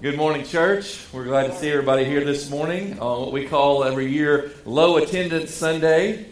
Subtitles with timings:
[0.00, 1.04] Good morning, church.
[1.12, 4.96] We're glad to see everybody here this morning on what we call every year Low
[4.98, 6.26] Attendance Sunday.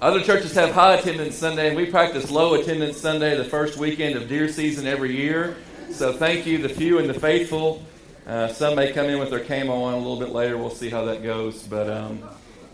[0.00, 4.14] Other churches have high attendance Sunday, and we practice low attendance Sunday the first weekend
[4.14, 5.56] of deer season every year.
[5.90, 7.84] So thank you, the few and the faithful.
[8.24, 10.56] Uh, some may come in with their camo on a little bit later.
[10.56, 11.64] We'll see how that goes.
[11.64, 12.22] But um,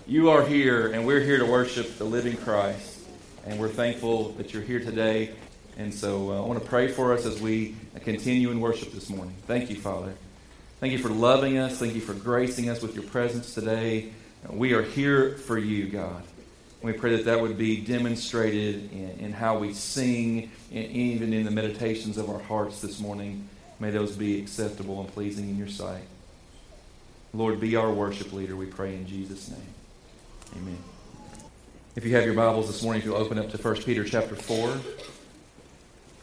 [0.07, 3.07] you are here, and we're here to worship the living Christ.
[3.47, 5.31] And we're thankful that you're here today.
[5.77, 9.11] And so uh, I want to pray for us as we continue in worship this
[9.11, 9.35] morning.
[9.47, 10.15] Thank you, Father.
[10.81, 11.79] Thank you for loving us.
[11.79, 14.13] Thank you for gracing us with your presence today.
[14.51, 16.23] We are here for you, God.
[16.83, 21.45] We pray that that would be demonstrated in, in how we sing, and even in
[21.45, 23.49] the meditations of our hearts this morning.
[23.81, 26.05] May those be acceptable and pleasing in your sight.
[27.33, 29.75] Lord, be our worship leader, we pray in Jesus' name.
[30.57, 30.79] Amen.
[31.97, 34.37] If you have your Bibles this morning, if you'll open up to 1 Peter chapter
[34.37, 34.79] 4.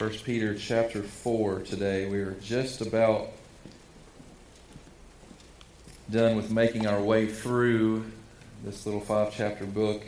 [0.02, 2.08] 1 Peter chapter 4 today.
[2.08, 3.28] We are just about
[6.10, 8.06] done with making our way through
[8.64, 10.02] this little five chapter book.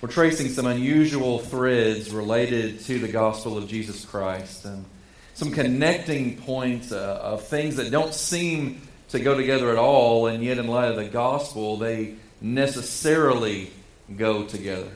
[0.00, 4.86] We're tracing some unusual threads related to the gospel of Jesus Christ and
[5.34, 8.80] some connecting points uh, of things that don't seem
[9.10, 13.70] to go together at all, and yet, in light of the gospel, they necessarily
[14.14, 14.90] go together.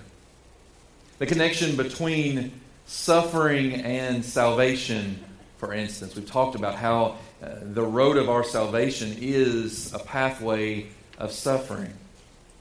[1.19, 2.53] The connection between
[2.87, 5.23] suffering and salvation,
[5.59, 6.17] for instance.
[6.17, 11.93] We've talked about how uh, the road of our salvation is a pathway of suffering,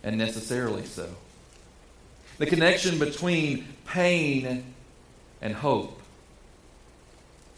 [0.04, 1.10] and necessarily so.
[2.38, 4.64] The connection between pain
[5.42, 6.00] and hope.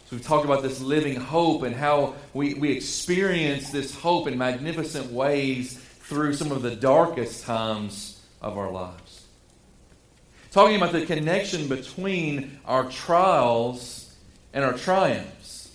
[0.06, 4.38] So we've talked about this living hope and how we, we experience this hope in
[4.38, 9.26] magnificent ways through some of the darkest times of our lives.
[10.50, 14.14] Talking about the connection between our trials
[14.52, 15.70] and our triumphs.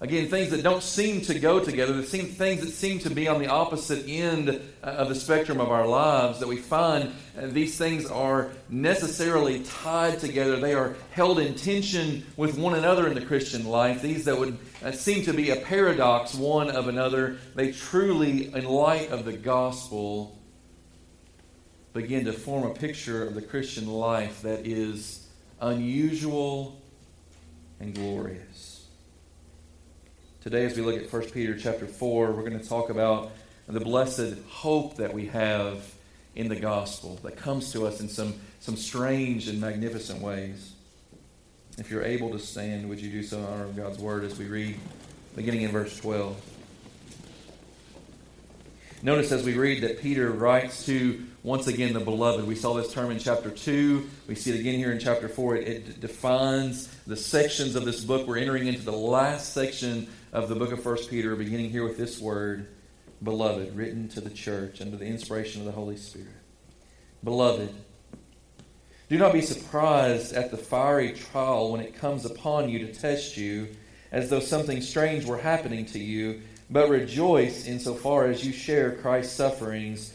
[0.00, 3.28] Again, things that don't seem to go together, the seem, things that seem to be
[3.28, 7.46] on the opposite end uh, of the spectrum of our lives, that we find uh,
[7.46, 10.56] these things are necessarily tied together.
[10.56, 14.02] They are held in tension with one another in the Christian life.
[14.02, 18.64] These that would uh, seem to be a paradox one of another, they truly, in
[18.64, 20.38] light of the gospel,
[21.94, 25.24] begin to form a picture of the Christian life that is
[25.60, 26.82] unusual
[27.78, 28.88] and glorious.
[30.42, 33.30] Today, as we look at 1 Peter chapter 4, we're going to talk about
[33.68, 35.88] the blessed hope that we have
[36.34, 40.72] in the gospel that comes to us in some, some strange and magnificent ways.
[41.78, 44.36] If you're able to stand, would you do so in honor of God's word as
[44.36, 44.80] we read,
[45.36, 46.50] beginning in verse 12?
[49.04, 52.46] Notice as we read that Peter writes to once again the beloved.
[52.46, 54.08] We saw this term in chapter 2.
[54.26, 55.56] We see it again here in chapter 4.
[55.56, 58.26] It, it, defines the sections of this book.
[58.26, 61.98] We're entering into the last section of the book of 1 Peter, beginning here with
[61.98, 62.68] this word,
[63.22, 66.28] beloved, written to the church under the inspiration of the Holy Spirit.
[67.22, 67.74] Beloved,
[69.10, 73.36] do not be surprised at the fiery trial when it comes upon you to test
[73.36, 73.68] you,
[74.12, 76.40] as though something strange were happening to you,
[76.70, 80.14] but rejoice insofar as you share Christ's sufferings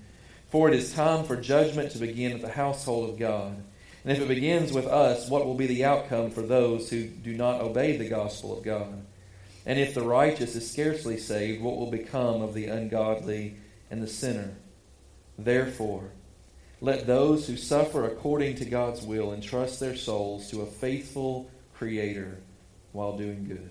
[0.51, 3.63] For it is time for judgment to begin at the household of God.
[4.03, 7.33] And if it begins with us, what will be the outcome for those who do
[7.33, 9.05] not obey the gospel of God?
[9.65, 13.55] And if the righteous is scarcely saved, what will become of the ungodly
[13.89, 14.55] and the sinner?
[15.39, 16.09] Therefore,
[16.81, 22.39] let those who suffer according to God's will entrust their souls to a faithful Creator
[22.91, 23.69] while doing good.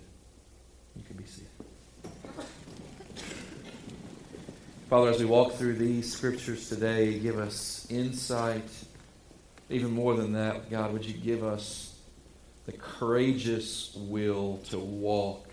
[0.97, 1.50] You can be seated.
[4.91, 8.69] Father, as we walk through these scriptures today, give us insight.
[9.69, 11.97] Even more than that, God, would you give us
[12.67, 15.49] the courageous will to walk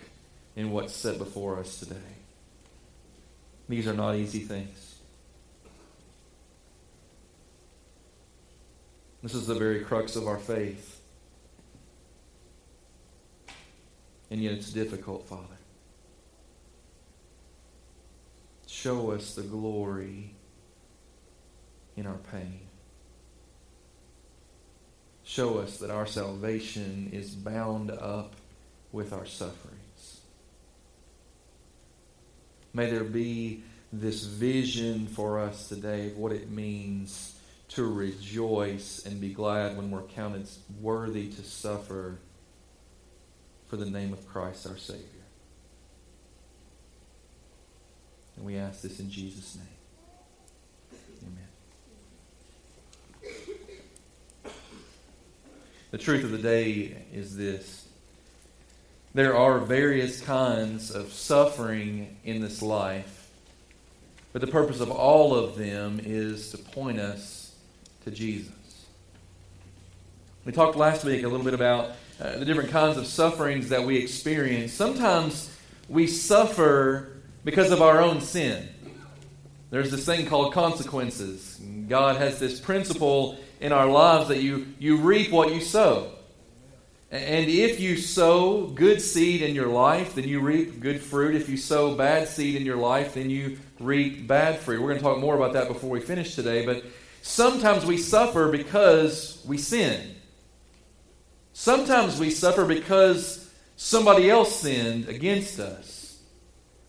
[0.56, 2.16] in what's set before us today?
[3.70, 4.96] These are not easy things.
[9.22, 11.00] This is the very crux of our faith.
[14.32, 15.57] And yet it's difficult, Father.
[18.88, 20.34] Show us the glory
[21.98, 22.62] in our pain.
[25.26, 28.38] Show us that our salvation is bound up
[28.94, 30.22] with our sufferings.
[32.74, 37.38] May there be this vision for us today of what it means
[37.72, 40.48] to rejoice and be glad when we're counted
[40.80, 42.20] worthy to suffer
[43.66, 45.17] for the name of Christ our Savior.
[48.38, 49.68] And we ask this in Jesus' name.
[54.46, 54.54] Amen.
[55.92, 57.88] The truth of the day is this
[59.14, 63.32] there are various kinds of suffering in this life,
[64.32, 67.56] but the purpose of all of them is to point us
[68.06, 68.54] to Jesus.
[70.46, 73.84] We talked last week a little bit about uh, the different kinds of sufferings that
[73.84, 74.72] we experience.
[74.72, 75.50] Sometimes
[75.90, 77.17] we suffer
[77.48, 78.68] because of our own sin.
[79.70, 81.58] There's this thing called consequences.
[81.88, 86.12] God has this principle in our lives that you, you reap what you sow.
[87.10, 91.36] And if you sow good seed in your life, then you reap good fruit.
[91.36, 94.82] If you sow bad seed in your life, then you reap bad fruit.
[94.82, 96.84] We're going to talk more about that before we finish today, but
[97.22, 100.16] sometimes we suffer because we sin.
[101.54, 105.97] Sometimes we suffer because somebody else sinned against us.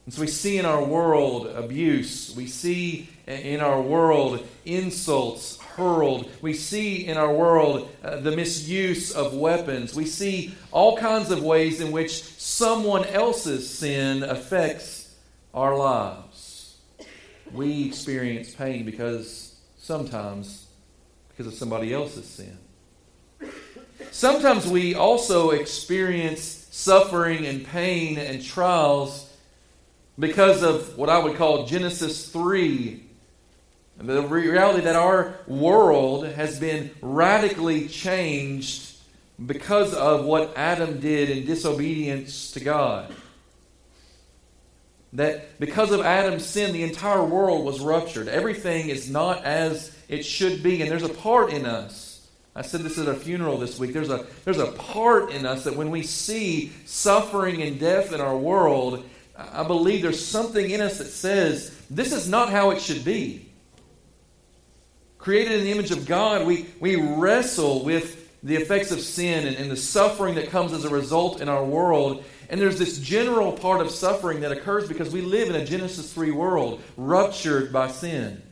[0.08, 2.32] And so we see in our world abuse.
[2.34, 6.30] We see in our world insults hurled.
[6.40, 9.94] We see in our world uh, the misuse of weapons.
[9.94, 15.14] We see all kinds of ways in which someone else's sin affects
[15.52, 16.78] our lives.
[17.52, 20.68] We experience pain because sometimes
[21.28, 22.56] because of somebody else's sin.
[24.10, 29.27] Sometimes we also experience suffering and pain and trials
[30.18, 33.04] because of what I would call Genesis 3.
[33.98, 38.96] The reality that our world has been radically changed
[39.44, 43.12] because of what Adam did in disobedience to God.
[45.14, 48.28] That because of Adam's sin, the entire world was ruptured.
[48.28, 52.08] Everything is not as it should be, and there's a part in us
[52.58, 53.92] I said this at a funeral this week.
[53.92, 58.20] There's a, there's a part in us that when we see suffering and death in
[58.20, 62.80] our world, I believe there's something in us that says, this is not how it
[62.80, 63.48] should be.
[65.18, 69.56] Created in the image of God, we, we wrestle with the effects of sin and,
[69.56, 72.24] and the suffering that comes as a result in our world.
[72.50, 76.12] And there's this general part of suffering that occurs because we live in a Genesis
[76.12, 78.42] 3 world, ruptured by sin.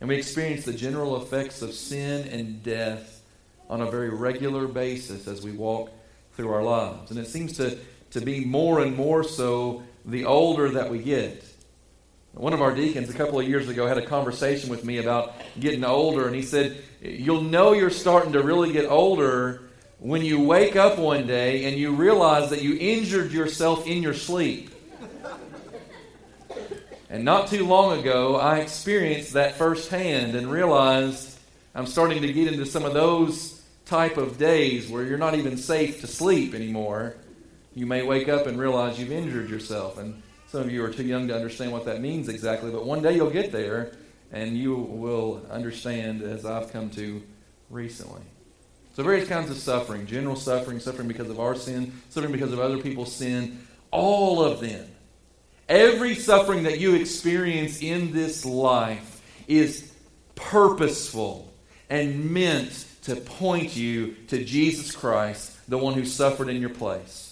[0.00, 3.22] And we experience the general effects of sin and death
[3.70, 5.90] on a very regular basis as we walk
[6.34, 7.10] through our lives.
[7.10, 7.78] And it seems to,
[8.14, 11.44] to be more and more so the older that we get.
[12.32, 15.34] One of our deacons a couple of years ago had a conversation with me about
[15.58, 19.62] getting older, and he said, You'll know you're starting to really get older
[19.98, 24.14] when you wake up one day and you realize that you injured yourself in your
[24.14, 24.70] sleep.
[27.10, 31.38] And not too long ago, I experienced that firsthand and realized
[31.74, 35.56] I'm starting to get into some of those type of days where you're not even
[35.56, 37.16] safe to sleep anymore.
[37.74, 39.98] You may wake up and realize you've injured yourself.
[39.98, 43.02] And some of you are too young to understand what that means exactly, but one
[43.02, 43.92] day you'll get there
[44.32, 47.22] and you will understand as I've come to
[47.70, 48.22] recently.
[48.94, 52.60] So, various kinds of suffering general suffering, suffering because of our sin, suffering because of
[52.60, 54.86] other people's sin, all of them
[55.68, 59.92] Every suffering that you experience in this life is
[60.34, 61.52] purposeful
[61.88, 67.23] and meant to point you to Jesus Christ, the one who suffered in your place.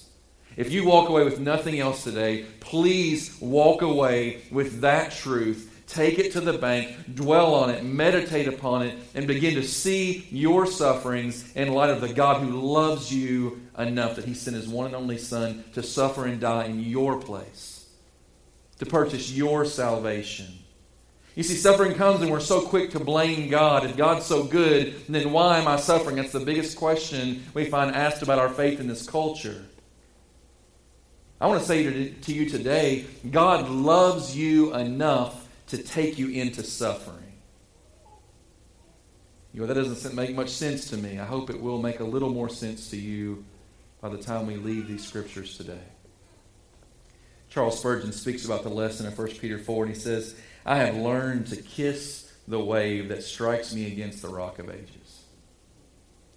[0.57, 5.69] If you walk away with nothing else today, please walk away with that truth.
[5.87, 10.27] Take it to the bank, dwell on it, meditate upon it, and begin to see
[10.31, 14.69] your sufferings in light of the God who loves you enough that he sent his
[14.69, 17.73] one and only Son to suffer and die in your place
[18.79, 20.47] to purchase your salvation.
[21.35, 23.85] You see, suffering comes and we're so quick to blame God.
[23.85, 26.17] If God's so good, then why am I suffering?
[26.17, 29.65] That's the biggest question we find asked about our faith in this culture.
[31.43, 36.63] I want to say to you today God loves you enough to take you into
[36.63, 37.33] suffering.
[39.53, 41.19] You know, that doesn't make much sense to me.
[41.19, 43.45] I hope it will make a little more sense to you
[44.01, 45.83] by the time we leave these scriptures today.
[47.51, 50.95] Charles Spurgeon speaks about the lesson in 1 Peter 4, and he says, I have
[50.95, 55.02] learned to kiss the wave that strikes me against the rock of ages.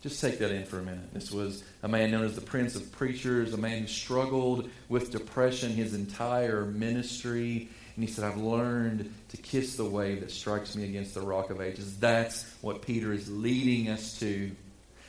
[0.05, 1.11] Just take that in for a minute.
[1.15, 5.09] This was a man known as the Prince of Preachers, a man who struggled with
[5.09, 7.69] depression his entire ministry.
[7.95, 11.49] And he said, I've learned to kiss the wave that strikes me against the rock
[11.49, 11.97] of ages.
[11.97, 14.51] That's what Peter is leading us to.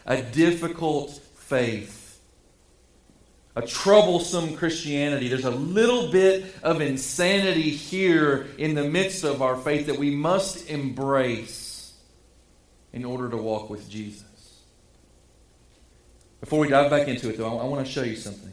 [0.06, 2.04] A difficult faith
[3.54, 5.28] a troublesome Christianity.
[5.28, 10.10] There's a little bit of insanity here in the midst of our faith that we
[10.10, 11.94] must embrace
[12.92, 14.25] in order to walk with Jesus.
[16.40, 18.52] Before we dive back into it, though, I, want to show you something.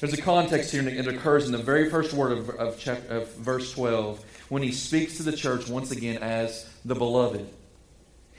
[0.00, 3.34] There's a context here that occurs in the very first word of, of, chapter, of
[3.36, 7.48] verse 12 when he speaks to the church once again as the beloved.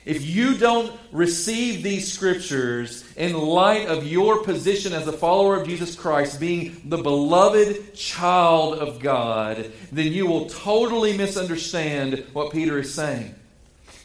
[0.06, 5.68] If you don't receive these scriptures in light of your position as a follower of
[5.68, 12.77] Jesus Christ, being the beloved child of God, then you will totally misunderstand what Peter
[12.77, 13.34] is saying.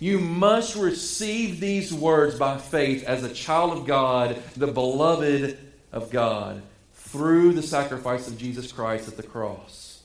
[0.01, 5.59] You must receive these words by faith as a child of God, the beloved
[5.93, 6.63] of God,
[6.95, 10.03] through the sacrifice of Jesus Christ at the cross.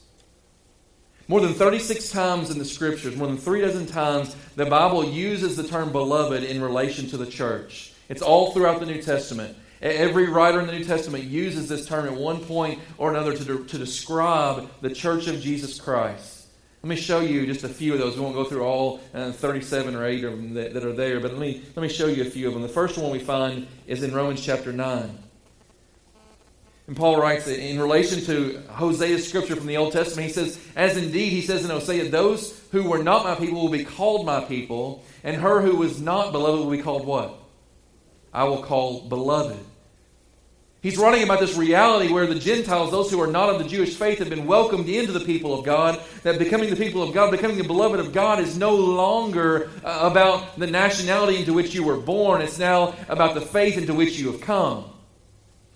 [1.29, 5.55] More than 36 times in the scriptures, more than three dozen times, the Bible uses
[5.55, 7.93] the term beloved in relation to the church.
[8.09, 9.57] It's all throughout the New Testament.
[9.81, 13.63] Every writer in the New Testament uses this term at one point or another to,
[13.63, 16.34] to describe the church of Jesus Christ.
[16.85, 18.15] Let me show you just a few of those.
[18.15, 21.19] We won't go through all uh, 37 or 8 of them that, that are there,
[21.19, 22.61] but let me, let me show you a few of them.
[22.61, 25.17] The first one we find is in Romans chapter 9.
[26.85, 30.95] And Paul writes in relation to Hosea's scripture from the Old Testament, he says, As
[30.95, 34.41] indeed, he says in Hosea, those who were not my people will be called my
[34.41, 37.35] people, and her who was not beloved will be called what?
[38.31, 39.57] I will call beloved.
[40.85, 43.95] He's writing about this reality where the Gentiles, those who are not of the Jewish
[43.95, 45.99] faith, have been welcomed into the people of God.
[46.21, 50.01] That becoming the people of God, becoming the beloved of God, is no longer uh,
[50.03, 52.39] about the nationality into which you were born.
[52.43, 54.85] It's now about the faith into which you have come.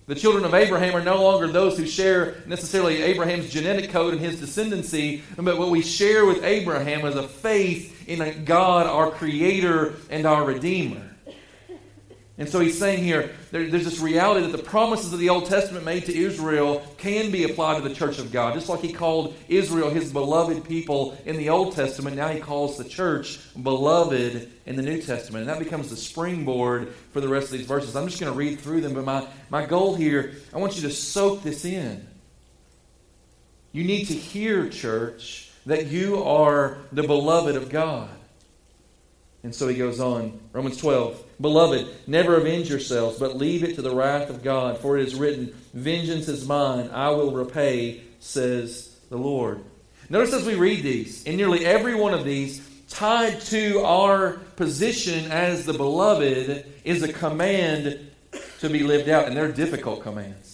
[0.05, 4.21] The children of Abraham are no longer those who share necessarily Abraham's genetic code and
[4.21, 9.95] his descendancy, but what we share with Abraham is a faith in God, our Creator
[10.11, 11.08] and our Redeemer.
[12.39, 15.47] And so he's saying here there, there's this reality that the promises of the Old
[15.47, 18.53] Testament made to Israel can be applied to the church of God.
[18.53, 22.77] Just like he called Israel his beloved people in the Old Testament, now he calls
[22.77, 25.41] the church beloved in the New Testament.
[25.41, 27.97] And that becomes the springboard for the rest of these verses.
[27.97, 30.83] I'm just going to read through them, but my, my goal here, I want you
[30.83, 32.07] to soak this in.
[33.73, 38.09] You need to hear, church, that you are the beloved of God.
[39.43, 40.39] And so he goes on.
[40.53, 41.25] Romans 12.
[41.41, 45.15] Beloved, never avenge yourselves, but leave it to the wrath of God, for it is
[45.15, 49.63] written, Vengeance is mine, I will repay, says the Lord.
[50.09, 55.31] Notice as we read these, in nearly every one of these, tied to our position
[55.31, 58.09] as the beloved is a command
[58.59, 60.48] to be lived out, and they're difficult commands.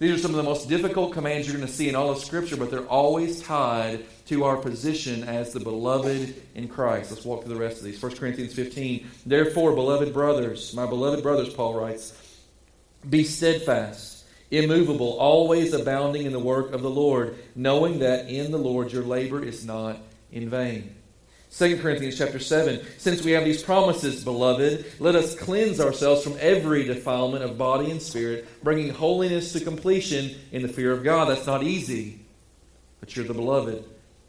[0.00, 2.18] These are some of the most difficult commands you're going to see in all of
[2.18, 7.12] Scripture, but they're always tied to our position as the beloved in Christ.
[7.12, 8.02] Let's walk through the rest of these.
[8.02, 9.06] 1 Corinthians 15.
[9.24, 12.12] Therefore, beloved brothers, my beloved brothers, Paul writes,
[13.08, 18.58] be steadfast, immovable, always abounding in the work of the Lord, knowing that in the
[18.58, 19.98] Lord your labor is not
[20.32, 20.94] in vain.
[21.56, 26.36] 2 Corinthians chapter 7 Since we have these promises, beloved, let us cleanse ourselves from
[26.40, 31.28] every defilement of body and spirit, bringing holiness to completion in the fear of God.
[31.28, 32.18] That's not easy,
[32.98, 33.84] but you're the beloved.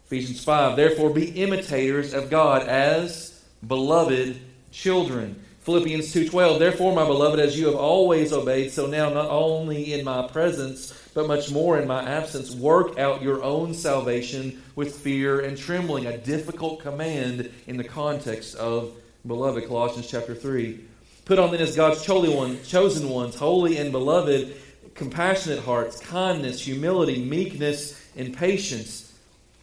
[0.06, 4.40] Ephesians 5 Therefore be imitators of God as beloved
[4.70, 5.42] children.
[5.66, 10.04] Philippians 2:12 Therefore my beloved as you have always obeyed so now not only in
[10.04, 15.40] my presence but much more in my absence work out your own salvation with fear
[15.40, 16.06] and trembling.
[16.06, 18.92] A difficult command in the context of
[19.26, 19.66] beloved.
[19.66, 20.78] Colossians chapter 3
[21.24, 24.54] Put on then as God's chosen ones holy and beloved
[24.94, 29.05] compassionate hearts kindness humility meekness and patience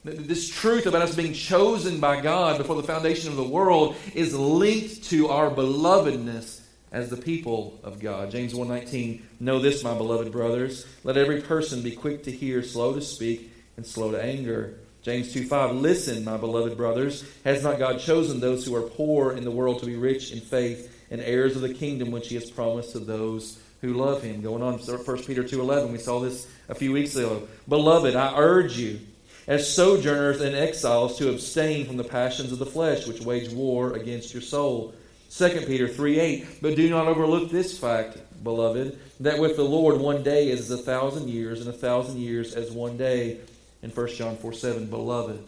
[0.03, 4.35] this truth about us being chosen by God before the foundation of the world is
[4.35, 6.59] linked to our belovedness
[6.91, 8.29] as the people of God.
[8.29, 12.93] James 1:19 Know this, my beloved brothers, let every person be quick to hear, slow
[12.93, 14.75] to speak, and slow to anger.
[15.01, 19.45] James 2:5 Listen, my beloved brothers, has not God chosen those who are poor in
[19.45, 22.51] the world to be rich in faith and heirs of the kingdom which he has
[22.51, 24.41] promised to those who love him?
[24.41, 27.43] Going on 1 Peter 2:11, we saw this a few weeks ago.
[27.67, 28.99] Beloved, I urge you
[29.47, 33.93] as sojourners and exiles to abstain from the passions of the flesh which wage war
[33.93, 34.93] against your soul.
[35.29, 36.61] 2 Peter 3 8.
[36.61, 40.79] But do not overlook this fact, beloved, that with the Lord one day is as
[40.79, 43.39] a thousand years, and a thousand years as one day.
[43.81, 45.45] In 1 John 4 7, beloved,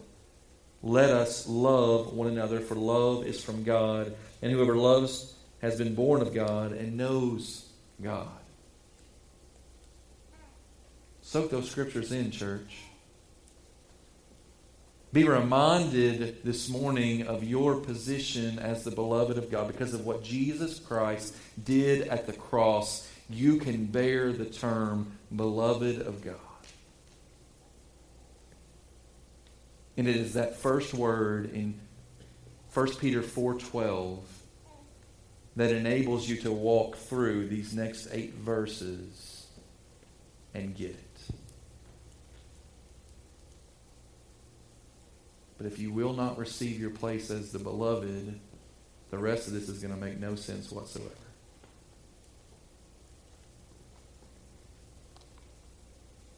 [0.83, 5.95] let us love one another, for love is from God, and whoever loves has been
[5.95, 7.65] born of God and knows
[8.01, 8.27] God.
[11.21, 12.84] Soak those scriptures in, church.
[15.15, 20.25] Be reminded this morning of your position as the beloved of God because of what
[20.25, 26.35] Jesus Christ did at the cross you can bear the term beloved of God.
[29.95, 31.79] And it is that first word in
[32.73, 34.19] 1 Peter 4:12
[35.55, 39.45] that enables you to walk through these next 8 verses
[40.53, 41.04] and get it.
[45.57, 48.39] But if you will not receive your place as the beloved,
[49.09, 51.09] the rest of this is going to make no sense whatsoever.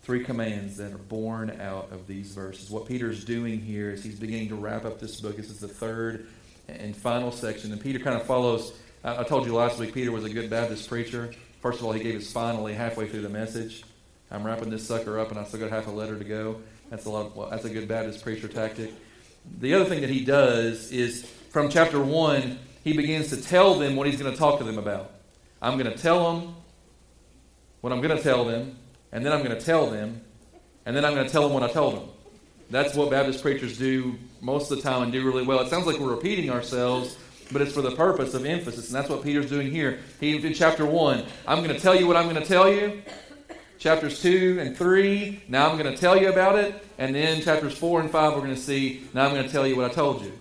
[0.04, 2.70] Three commands that are born out of these verses.
[2.70, 5.36] What Peter's doing here is he's beginning to wrap up this book.
[5.36, 6.28] This is the third
[6.70, 7.72] and final section.
[7.72, 8.74] And Peter kind of follows.
[9.04, 11.34] I told you last week Peter was a good Baptist preacher.
[11.62, 13.84] First of all, he gave his finally halfway through the message.
[14.30, 16.62] I'm wrapping this sucker up, and I still got half a letter to go.
[16.90, 17.28] That's a lot.
[17.28, 18.92] Of, well, that's a good Baptist preacher tactic.
[19.60, 23.96] The other thing that he does is from chapter one, he begins to tell them
[23.96, 25.12] what he's going to talk to them about.
[25.62, 26.56] I'm going to tell them
[27.82, 28.78] what I'm going to tell them
[29.12, 30.22] and then I'm going to tell them,
[30.86, 32.10] and then I'm going to tell them what I told them.
[32.70, 35.60] That's what Baptist preachers do most of the time and do really well.
[35.62, 37.18] It sounds like we're repeating ourselves,
[37.52, 40.00] but it's for the purpose of emphasis, and that's what Peter's doing here.
[40.20, 43.02] He in chapter one, I'm going to tell you what I'm going to tell you.
[43.80, 47.78] Chapters two and three, now I'm going to tell you about it, and then chapters
[47.78, 49.04] four and five, we're going to see.
[49.14, 50.32] Now I'm going to tell you what I told you.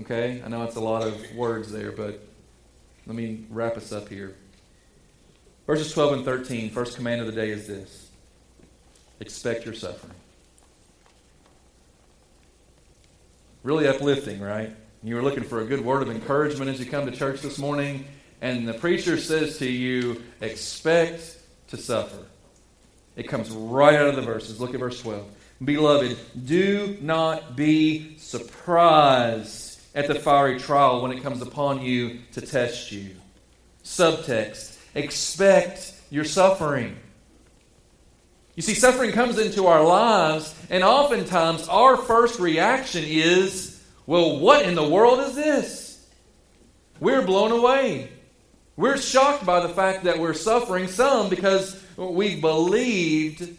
[0.00, 2.20] Okay, I know it's a lot of words there, but
[3.06, 4.36] let me wrap us up here.
[5.66, 8.08] Verses 12 and 13, first command of the day is this
[9.20, 10.14] expect your suffering.
[13.62, 14.74] Really uplifting, right?
[15.02, 17.58] You were looking for a good word of encouragement as you come to church this
[17.58, 18.06] morning,
[18.40, 21.38] and the preacher says to you, expect
[21.68, 22.26] to suffer.
[23.20, 24.58] It comes right out of the verses.
[24.58, 25.26] Look at verse 12.
[25.62, 32.40] Beloved, do not be surprised at the fiery trial when it comes upon you to
[32.40, 33.10] test you.
[33.84, 36.96] Subtext expect your suffering.
[38.56, 44.64] You see, suffering comes into our lives, and oftentimes our first reaction is, well, what
[44.64, 46.08] in the world is this?
[47.00, 48.12] We're blown away.
[48.76, 53.56] We're shocked by the fact that we're suffering, some because we've believed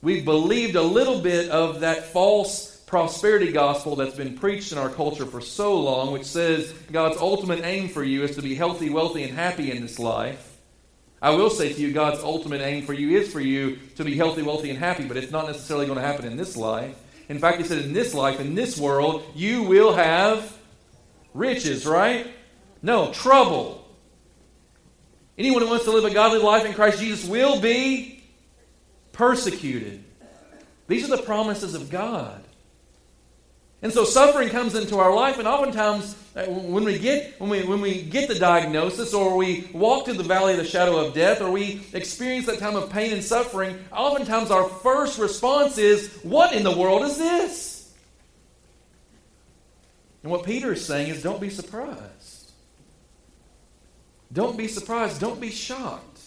[0.00, 4.88] we've believed a little bit of that false prosperity gospel that's been preached in our
[4.88, 8.90] culture for so long, which says God's ultimate aim for you is to be healthy,
[8.90, 10.58] wealthy, and happy in this life.
[11.22, 14.16] I will say to you, God's ultimate aim for you is for you to be
[14.16, 16.96] healthy, wealthy, and happy, but it's not necessarily going to happen in this life.
[17.28, 20.56] In fact, He said, in this life, in this world, you will have
[21.34, 22.26] riches, right?
[22.82, 23.79] No, trouble.
[25.40, 28.22] Anyone who wants to live a godly life in Christ Jesus will be
[29.12, 30.04] persecuted.
[30.86, 32.44] These are the promises of God.
[33.80, 37.64] And so suffering comes into our life, and oftentimes uh, when we get when we
[37.64, 41.14] when we get the diagnosis, or we walk through the valley of the shadow of
[41.14, 46.10] death, or we experience that time of pain and suffering, oftentimes our first response is,
[46.22, 47.90] "What in the world is this?"
[50.22, 52.19] And what Peter is saying is, "Don't be surprised.
[54.32, 55.20] Don't be surprised.
[55.20, 56.20] Don't be shocked."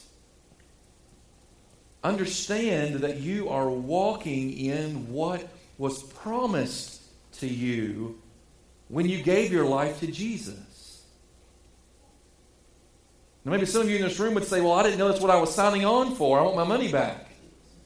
[2.03, 7.01] Understand that you are walking in what was promised
[7.39, 8.19] to you
[8.89, 11.03] when you gave your life to Jesus.
[13.45, 15.21] Now, maybe some of you in this room would say, Well, I didn't know that's
[15.21, 16.39] what I was signing on for.
[16.39, 17.29] I want my money back.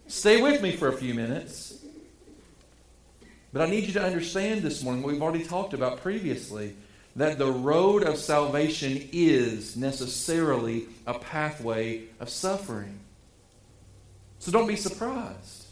[0.08, 1.76] Stay with me for a few minutes.
[3.54, 6.76] But I need you to understand this morning what we've already talked about previously
[7.18, 13.00] that the road of salvation is necessarily a pathway of suffering.
[14.40, 15.66] So don't be surprised.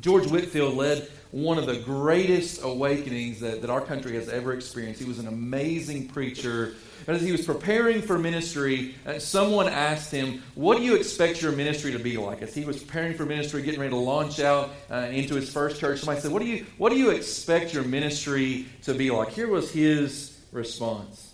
[0.00, 5.00] George Whitefield led one of the greatest awakenings that, that our country has ever experienced.
[5.00, 6.74] He was an amazing preacher.
[7.06, 11.92] As he was preparing for ministry, someone asked him, What do you expect your ministry
[11.92, 12.42] to be like?
[12.42, 15.80] As he was preparing for ministry, getting ready to launch out uh, into his first
[15.80, 19.30] church, somebody said, what do, you, what do you expect your ministry to be like?
[19.30, 21.28] Here was his response.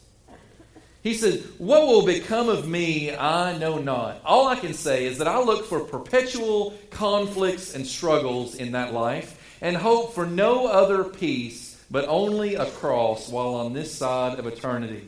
[1.05, 4.23] He said, What will become of me, I know not.
[4.25, 8.95] All I can say is that I look for perpetual conflicts and struggles in that
[8.95, 14.39] life and hope for no other peace but only a cross while on this side
[14.39, 15.07] of eternity.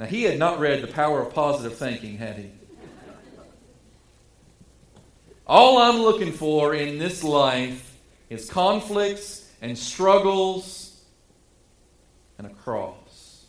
[0.00, 2.50] Now, he had not read The Power of Positive Thinking, had he?
[5.46, 7.98] All I'm looking for in this life
[8.30, 11.02] is conflicts and struggles
[12.38, 13.44] and a cross.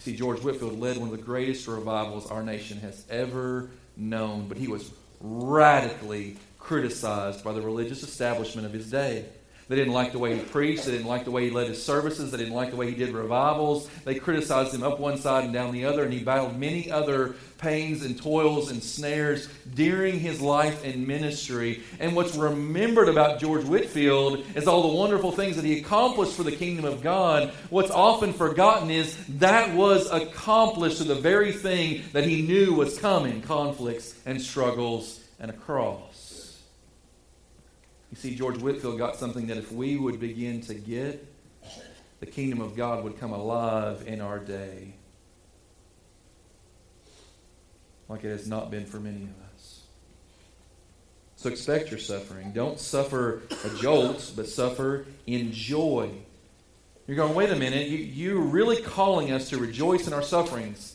[0.00, 4.58] See, George Whitefield led one of the greatest revivals our nation has ever known, but
[4.58, 9.24] he was radically criticized by the religious establishment of his day.
[9.68, 10.84] They didn't like the way he preached.
[10.84, 12.30] They didn't like the way he led his services.
[12.30, 13.88] They didn't like the way he did revivals.
[14.04, 17.34] They criticized him up one side and down the other, and he battled many other
[17.58, 21.82] pains and toils and snares during his life and ministry.
[21.98, 26.42] And what's remembered about George Whitefield is all the wonderful things that he accomplished for
[26.42, 27.52] the kingdom of God.
[27.70, 32.98] What's often forgotten is that was accomplished through the very thing that he knew was
[32.98, 36.13] coming conflicts and struggles and a cross.
[38.14, 41.26] You see, George Whitefield got something that if we would begin to get,
[42.20, 44.94] the kingdom of God would come alive in our day
[48.08, 49.80] like it has not been for many of us.
[51.34, 52.52] So expect your suffering.
[52.52, 56.08] Don't suffer a jolt, but suffer in joy.
[57.08, 60.93] You're going, wait a minute, you, you're really calling us to rejoice in our sufferings.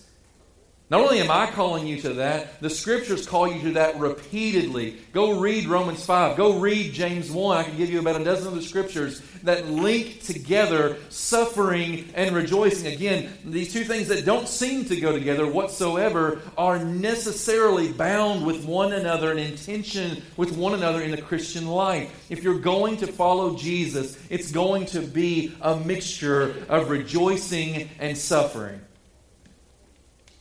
[0.92, 4.98] Not only am I calling you to that, the scriptures call you to that repeatedly.
[5.14, 6.36] Go read Romans 5.
[6.36, 7.58] Go read James 1.
[7.58, 12.92] I can give you about a dozen other scriptures that link together suffering and rejoicing.
[12.92, 18.66] Again, these two things that don't seem to go together whatsoever are necessarily bound with
[18.66, 22.26] one another and in tension with one another in the Christian life.
[22.32, 28.18] If you're going to follow Jesus, it's going to be a mixture of rejoicing and
[28.18, 28.82] suffering.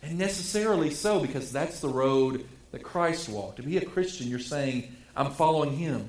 [0.02, 3.56] And necessarily so, because that's the road that Christ walked.
[3.56, 6.08] To be a Christian, you're saying, I'm following him.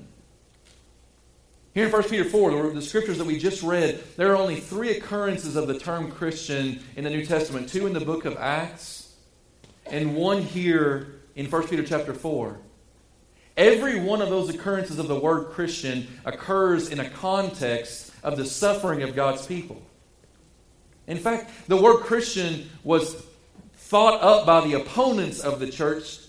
[1.74, 4.98] Here in 1 Peter 4, the scriptures that we just read, there are only three
[4.98, 9.14] occurrences of the term Christian in the New Testament two in the book of Acts,
[9.86, 12.58] and one here in 1 Peter chapter 4.
[13.56, 18.46] Every one of those occurrences of the word Christian occurs in a context of the
[18.46, 19.82] suffering of God's people.
[21.08, 23.16] In fact, the word Christian was
[23.90, 26.20] thought up by the opponents of the church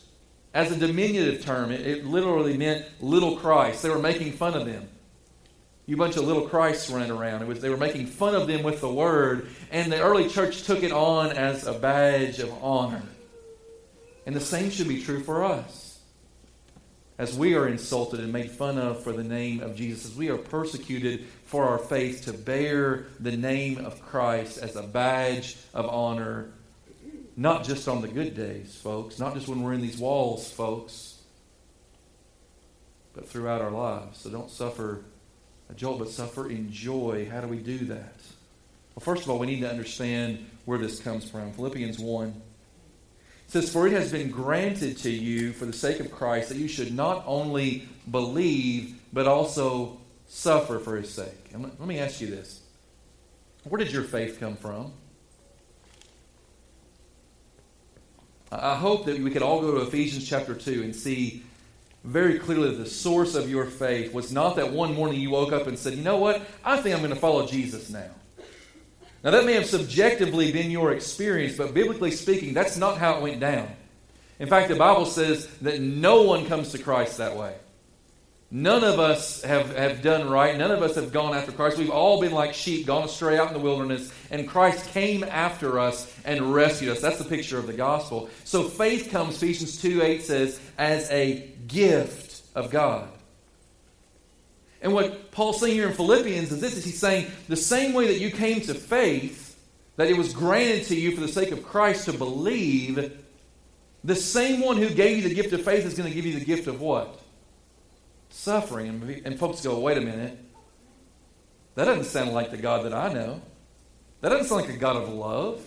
[0.55, 1.71] as a diminutive term.
[1.71, 3.83] It, it, literally meant little Christ.
[3.83, 4.89] They were making fun of them.
[5.85, 7.43] You bunch of little Christs running around.
[7.43, 10.63] It was, they were making fun of them with the word, and the early church
[10.63, 13.03] took it on as a badge of honor.
[14.25, 16.01] And the same should be true for us.
[17.19, 20.31] As we are insulted and made fun of for the name of Jesus, as we
[20.31, 25.85] are persecuted for our faith to bear the name of Christ as a badge of
[25.87, 26.53] honor
[27.41, 31.23] not just on the good days, folks, not just when we're in these walls, folks,
[33.15, 34.19] but throughout our lives.
[34.19, 35.05] So don't suffer
[35.71, 37.27] a jolt, but suffer in joy.
[37.33, 38.13] How do we do that?
[38.95, 41.51] Well, first of all, we need to understand where this comes from.
[41.53, 42.43] Philippians 1
[43.47, 46.69] says, For it has been granted to you for the sake of Christ that you
[46.69, 49.97] should not only believe, but also
[50.29, 51.53] suffer for his sake.
[51.55, 52.61] And let me ask you this
[53.65, 54.93] Where did your faith come from?
[58.53, 61.45] I hope that we could all go to Ephesians chapter 2 and see
[62.03, 65.67] very clearly the source of your faith was not that one morning you woke up
[65.67, 68.11] and said, you know what, I think I'm going to follow Jesus now.
[69.23, 73.23] Now, that may have subjectively been your experience, but biblically speaking, that's not how it
[73.23, 73.69] went down.
[74.39, 77.55] In fact, the Bible says that no one comes to Christ that way.
[78.53, 80.59] None of us have, have done right.
[80.59, 81.79] None of us have gone after Christ.
[81.79, 85.79] We've all been like sheep, gone astray out in the wilderness, and Christ came after
[85.79, 87.01] us and rescued us.
[87.01, 88.29] That's the picture of the gospel.
[88.43, 93.09] So faith comes, Ephesians 2 8 says, as a gift of God.
[94.83, 98.09] And what Paul's saying here in Philippians is this is he's saying the same way
[98.09, 99.57] that you came to faith,
[99.95, 103.17] that it was granted to you for the sake of Christ to believe,
[104.03, 106.37] the same one who gave you the gift of faith is going to give you
[106.37, 107.20] the gift of what?
[108.31, 108.89] Suffering.
[108.89, 110.39] And, and folks go, wait a minute.
[111.75, 113.41] That doesn't sound like the God that I know.
[114.21, 115.63] That doesn't sound like a God of love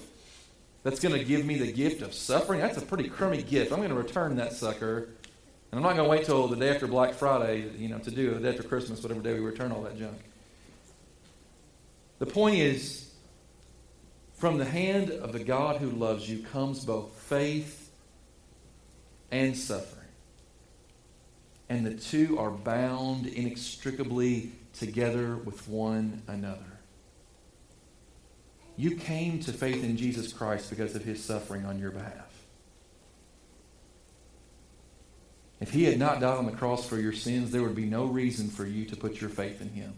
[0.84, 2.60] that's going to give me the gift of suffering.
[2.60, 3.72] That's a pretty crummy gift.
[3.72, 5.10] I'm going to return that sucker.
[5.72, 8.12] And I'm not going to wait till the day after Black Friday, you know, to
[8.12, 10.20] do it, the day after Christmas, whatever day we return all that junk.
[12.20, 13.12] The point is,
[14.36, 17.90] from the hand of the God who loves you comes both faith
[19.32, 20.03] and suffering
[21.74, 26.60] and the two are bound inextricably together with one another.
[28.78, 32.32] You came to faith in Jesus Christ because of his suffering on your behalf.
[35.60, 38.06] If he had not died on the cross for your sins, there would be no
[38.06, 39.94] reason for you to put your faith in him.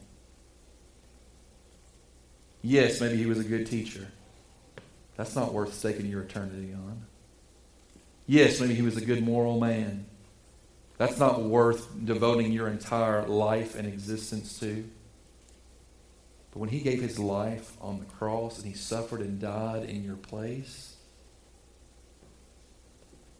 [2.61, 4.07] Yes, maybe he was a good teacher.
[5.17, 7.05] That's not worth staking your eternity on.
[8.27, 10.05] Yes, maybe he was a good moral man.
[10.97, 14.87] That's not worth devoting your entire life and existence to.
[16.51, 20.05] But when he gave his life on the cross and he suffered and died in
[20.05, 20.95] your place,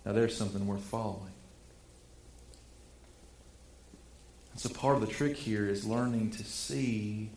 [0.05, 1.31] now there's something worth following.
[4.57, 7.29] So So part of the trick here is learning to see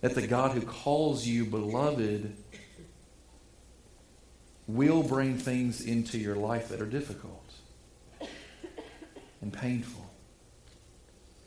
[0.00, 2.34] that the God who calls you beloved
[4.66, 7.39] will bring things into your life that are difficult
[9.40, 10.10] and painful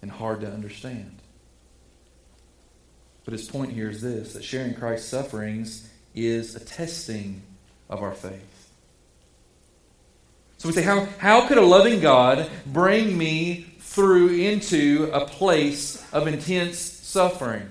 [0.01, 1.19] and hard to understand.
[3.25, 7.41] But his point here is this that sharing Christ's sufferings is a testing
[7.89, 8.69] of our faith.
[10.57, 16.01] So we say, how, how could a loving God bring me through into a place
[16.13, 17.69] of intense suffering?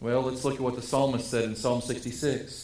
[0.00, 2.63] Well, let's look at what the psalmist said in Psalm 66.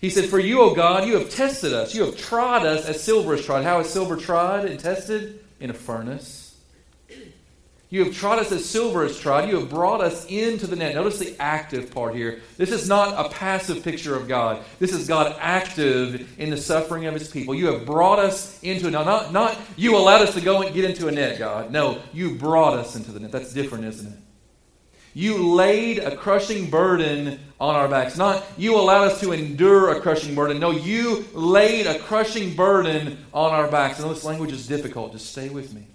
[0.00, 1.94] He said, For you, O God, you have tested us.
[1.94, 3.64] You have tried us as silver is tried.
[3.64, 5.44] How is silver tried and tested?
[5.60, 6.40] In a furnace.
[7.90, 9.48] You have trod us as silver is trod.
[9.48, 10.94] You have brought us into the net.
[10.94, 12.40] Notice the active part here.
[12.56, 14.64] This is not a passive picture of God.
[14.78, 17.52] This is God active in the suffering of his people.
[17.52, 20.72] You have brought us into a Now, not, not you allowed us to go and
[20.72, 21.72] get into a net, God.
[21.72, 23.32] No, you brought us into the net.
[23.32, 24.18] That's different, isn't it?
[25.12, 28.16] You laid a crushing burden on our backs.
[28.16, 30.60] Not you allowed us to endure a crushing burden.
[30.60, 34.00] No, you laid a crushing burden on our backs.
[34.00, 35.12] I know this language is difficult.
[35.12, 35.86] Just stay with me.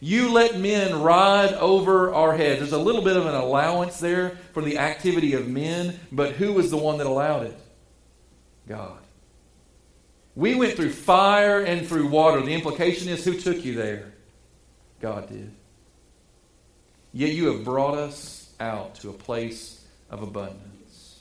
[0.00, 2.58] You let men ride over our heads.
[2.58, 6.52] There's a little bit of an allowance there for the activity of men, but who
[6.52, 7.58] was the one that allowed it?
[8.66, 8.98] God.
[10.34, 12.40] We went through fire and through water.
[12.40, 14.12] The implication is who took you there?
[15.00, 15.52] God did.
[17.12, 21.20] Yet you have brought us out to a place of abundance.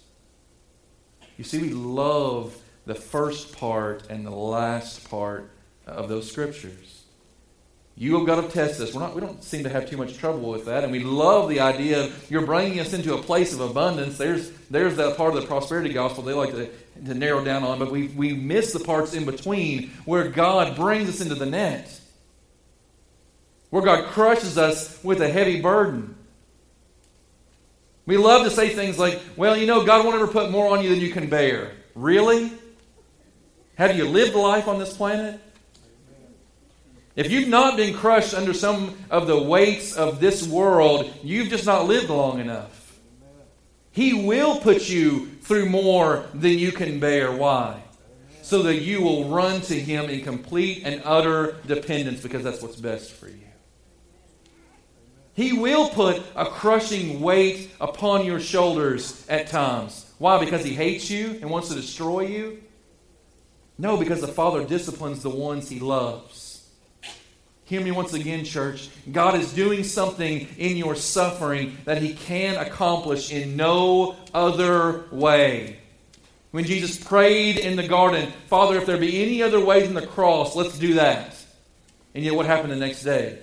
[1.37, 5.49] You see, we love the first part and the last part
[5.85, 7.03] of those scriptures.
[7.97, 8.93] You have got to test us.
[8.93, 10.83] We're not, we don't seem to have too much trouble with that.
[10.83, 14.17] And we love the idea of you're bringing us into a place of abundance.
[14.17, 16.69] There's, there's that part of the prosperity gospel they like to,
[17.05, 17.77] to narrow down on.
[17.77, 22.00] But we, we miss the parts in between where God brings us into the net,
[23.71, 26.15] where God crushes us with a heavy burden.
[28.05, 30.83] We love to say things like, well, you know, God won't ever put more on
[30.83, 31.71] you than you can bear.
[31.95, 32.51] Really?
[33.75, 35.39] Have you lived life on this planet?
[37.15, 41.65] If you've not been crushed under some of the weights of this world, you've just
[41.65, 42.99] not lived long enough.
[43.91, 47.31] He will put you through more than you can bear.
[47.31, 47.83] Why?
[48.41, 52.77] So that you will run to Him in complete and utter dependence because that's what's
[52.77, 53.50] best for you.
[55.33, 60.11] He will put a crushing weight upon your shoulders at times.
[60.17, 60.43] Why?
[60.43, 62.61] Because He hates you and wants to destroy you?
[63.77, 66.69] No, because the Father disciplines the ones He loves.
[67.63, 68.89] Hear me once again, church.
[69.09, 75.79] God is doing something in your suffering that He can accomplish in no other way.
[76.51, 80.05] When Jesus prayed in the garden, Father, if there be any other way than the
[80.05, 81.33] cross, let's do that.
[82.13, 83.39] And yet, what happened the next day?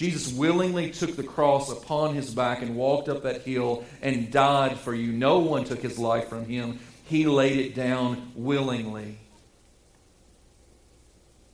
[0.00, 4.78] Jesus willingly took the cross upon his back and walked up that hill and died
[4.78, 5.12] for you.
[5.12, 9.18] No one took his life from him, he laid it down willingly.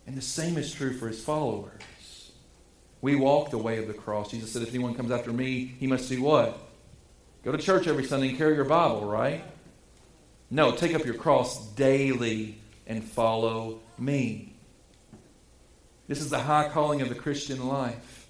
[0.07, 2.31] And the same is true for his followers.
[3.01, 4.31] We walk the way of the cross.
[4.31, 6.57] Jesus said, if anyone comes after me, he must do what?
[7.43, 9.43] Go to church every Sunday and carry your Bible, right?
[10.53, 14.55] No, take up your cross daily and follow me.
[16.07, 18.26] This is the high calling of the Christian life.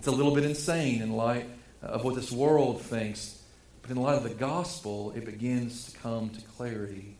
[0.00, 1.44] It's a little bit insane in light
[1.82, 3.38] of what this world thinks,
[3.82, 7.18] but in light of the gospel, it begins to come to clarity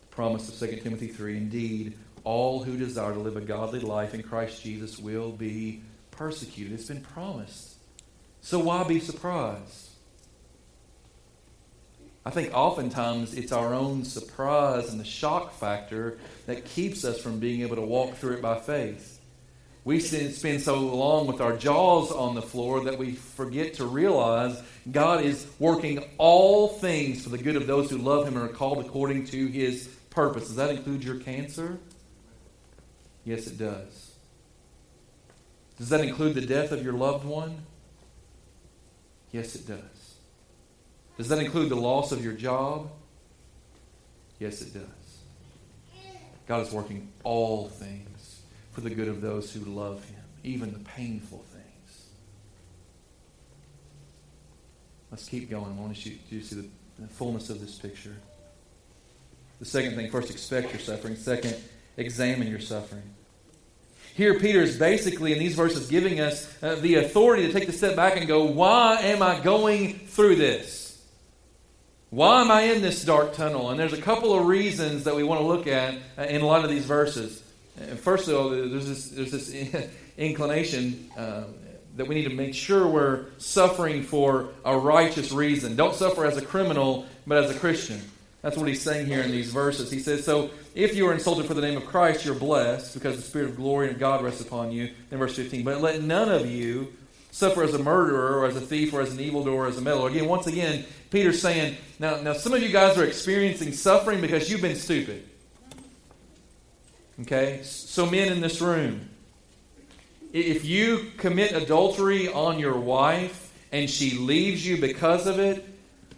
[0.00, 4.14] The promise of 2 Timothy 3 Indeed, all who desire to live a godly life
[4.14, 6.72] in Christ Jesus will be persecuted.
[6.72, 7.74] It's been promised.
[8.40, 9.90] So why be surprised?
[12.24, 17.38] I think oftentimes it's our own surprise and the shock factor that keeps us from
[17.38, 19.15] being able to walk through it by faith.
[19.86, 24.60] We spend so long with our jaws on the floor that we forget to realize
[24.90, 28.52] God is working all things for the good of those who love Him and are
[28.52, 30.48] called according to His purpose.
[30.48, 31.78] Does that include your cancer?
[33.24, 34.16] Yes, it does.
[35.78, 37.56] Does that include the death of your loved one?
[39.30, 40.16] Yes, it does.
[41.16, 42.90] Does that include the loss of your job?
[44.40, 44.82] Yes, it does.
[46.48, 48.15] God is working all things
[48.76, 52.08] for the good of those who love Him, even the painful things.
[55.10, 55.78] Let's keep going.
[55.78, 56.56] I want you to see
[56.98, 58.14] the fullness of this picture.
[59.60, 61.16] The second thing, first, expect your suffering.
[61.16, 61.56] Second,
[61.96, 63.02] examine your suffering.
[64.14, 67.72] Here, Peter is basically in these verses giving us uh, the authority to take the
[67.72, 71.02] step back and go, Why am I going through this?
[72.10, 73.70] Why am I in this dark tunnel?
[73.70, 76.46] And there's a couple of reasons that we want to look at uh, in a
[76.46, 77.42] lot of these verses.
[77.96, 81.44] First of all, there's this, there's this inclination uh,
[81.96, 85.76] that we need to make sure we're suffering for a righteous reason.
[85.76, 88.00] Don't suffer as a criminal, but as a Christian.
[88.42, 89.90] That's what he's saying here in these verses.
[89.90, 93.16] He says, So if you are insulted for the name of Christ, you're blessed because
[93.16, 94.90] the Spirit of glory and God rests upon you.
[95.10, 96.92] In verse 15, but let none of you
[97.32, 99.80] suffer as a murderer or as a thief or as an evildoer or as a
[99.80, 100.08] meddler.
[100.08, 104.50] Again, once again, Peter's saying, now, now some of you guys are experiencing suffering because
[104.50, 105.22] you've been stupid.
[107.22, 107.60] Okay?
[107.62, 109.08] So, men in this room,
[110.32, 115.64] if you commit adultery on your wife and she leaves you because of it,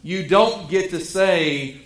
[0.02, 1.80] you don't get to say,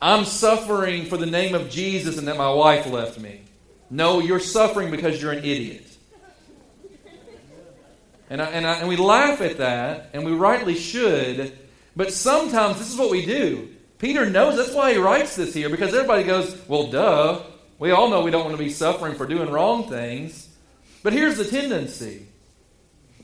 [0.00, 3.42] I'm suffering for the name of Jesus and that my wife left me.
[3.90, 5.86] No, you're suffering because you're an idiot.
[8.30, 11.52] And, I, and, I, and we laugh at that, and we rightly should,
[11.94, 13.68] but sometimes this is what we do.
[13.98, 17.42] Peter knows that's why he writes this here, because everybody goes, well, duh.
[17.82, 20.48] We all know we don't want to be suffering for doing wrong things.
[21.02, 22.28] But here's the tendency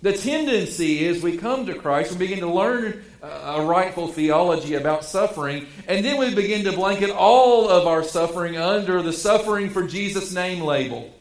[0.02, 4.74] the tendency is we come to Christ, we begin to learn uh, a rightful theology
[4.74, 9.70] about suffering, and then we begin to blanket all of our suffering under the suffering
[9.70, 11.14] for Jesus' name label.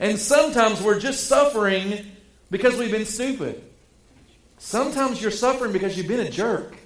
[0.00, 1.98] And sometimes we're just suffering
[2.50, 3.62] because we've been stupid.
[4.56, 6.78] Sometimes you're suffering because you've been a jerk.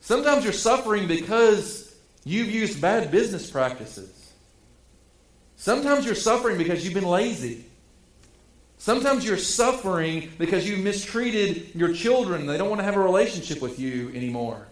[0.00, 1.85] Sometimes you're suffering because
[2.26, 4.32] you've used bad business practices.
[5.56, 7.64] Sometimes you're suffering because you've been lazy.
[8.78, 12.46] Sometimes you're suffering because you mistreated your children.
[12.46, 14.66] They don't want to have a relationship with you anymore.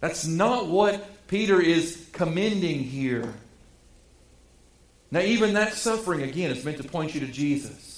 [0.00, 3.32] That's not what Peter is commending here.
[5.10, 7.97] Now, even that suffering, again, is meant to point you to Jesus.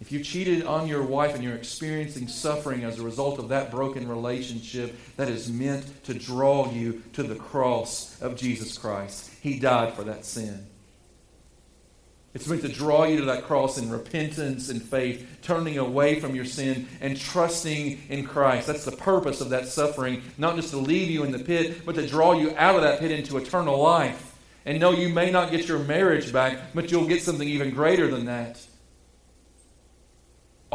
[0.00, 3.70] If you cheated on your wife and you're experiencing suffering as a result of that
[3.70, 9.30] broken relationship, that is meant to draw you to the cross of Jesus Christ.
[9.40, 10.66] He died for that sin.
[12.34, 16.34] It's meant to draw you to that cross in repentance and faith, turning away from
[16.34, 18.66] your sin and trusting in Christ.
[18.66, 21.94] That's the purpose of that suffering, not just to leave you in the pit, but
[21.94, 24.36] to draw you out of that pit into eternal life.
[24.66, 28.08] And no, you may not get your marriage back, but you'll get something even greater
[28.08, 28.60] than that.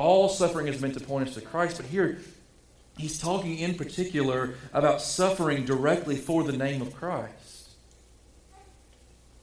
[0.01, 2.17] All suffering is meant to point us to Christ, but here
[2.97, 7.69] he's talking in particular about suffering directly for the name of Christ.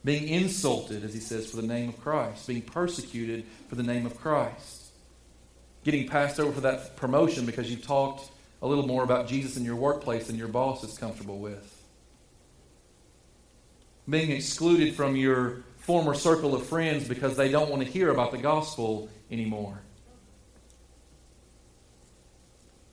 [0.03, 2.45] Being insulted, as he says, for the name of Christ.
[2.45, 4.91] Being persecuted for the name of Christ.
[5.85, 8.29] Getting passed over for that promotion because you've talked
[8.61, 11.79] a little more about Jesus in your workplace than your boss is comfortable with
[14.09, 18.31] being excluded from your former circle of friends because they don't want to hear about
[18.31, 19.79] the gospel anymore.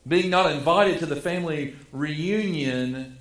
[0.07, 3.19] Being not invited to the family reunion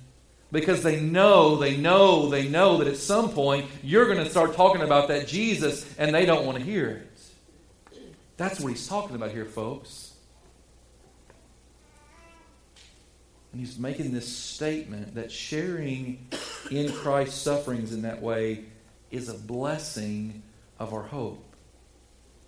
[0.52, 4.54] because they know, they know, they know that at some point you're going to start
[4.54, 8.02] talking about that Jesus and they don't want to hear it.
[8.36, 10.14] That's what he's talking about here, folks.
[13.52, 16.28] And he's making this statement that sharing
[16.70, 18.66] in Christ's sufferings in that way
[19.10, 20.42] is a blessing
[20.78, 21.45] of our hope.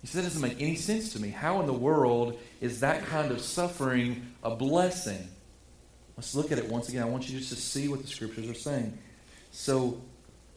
[0.01, 1.29] He said, That doesn't make any sense to me.
[1.29, 5.27] How in the world is that kind of suffering a blessing?
[6.17, 7.03] Let's look at it once again.
[7.03, 8.97] I want you just to see what the scriptures are saying.
[9.51, 10.01] So,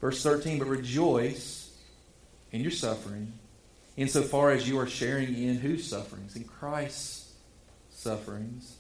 [0.00, 1.76] verse 13, but rejoice
[2.50, 3.32] in your suffering,
[3.96, 6.36] insofar as you are sharing in whose sufferings?
[6.36, 7.32] In Christ's
[7.90, 8.76] sufferings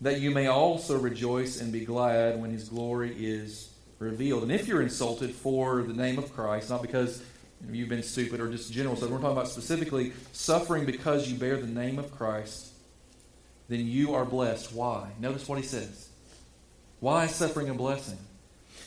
[0.00, 4.42] that you may also rejoice and be glad when his glory is revealed.
[4.42, 7.22] And if you're insulted for the name of Christ, not because
[7.72, 11.56] you've been stupid or just general stuff, we're talking about specifically suffering because you bear
[11.56, 12.72] the name of Christ,
[13.68, 14.72] then you are blessed.
[14.72, 15.10] Why?
[15.18, 16.08] Notice what he says.
[17.00, 18.18] Why suffering a blessing?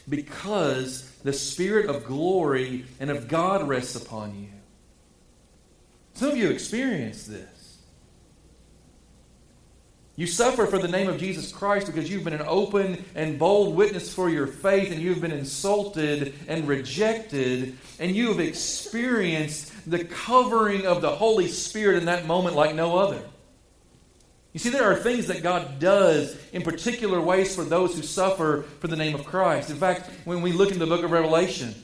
[0.09, 4.49] Because the Spirit of glory and of God rests upon you.
[6.13, 7.56] Some of you experience this.
[10.17, 13.75] You suffer for the name of Jesus Christ because you've been an open and bold
[13.75, 20.03] witness for your faith and you've been insulted and rejected and you have experienced the
[20.03, 23.21] covering of the Holy Spirit in that moment like no other.
[24.53, 28.63] You see, there are things that God does in particular ways for those who suffer
[28.79, 29.69] for the name of Christ.
[29.69, 31.75] In fact, when we look in the book of Revelation,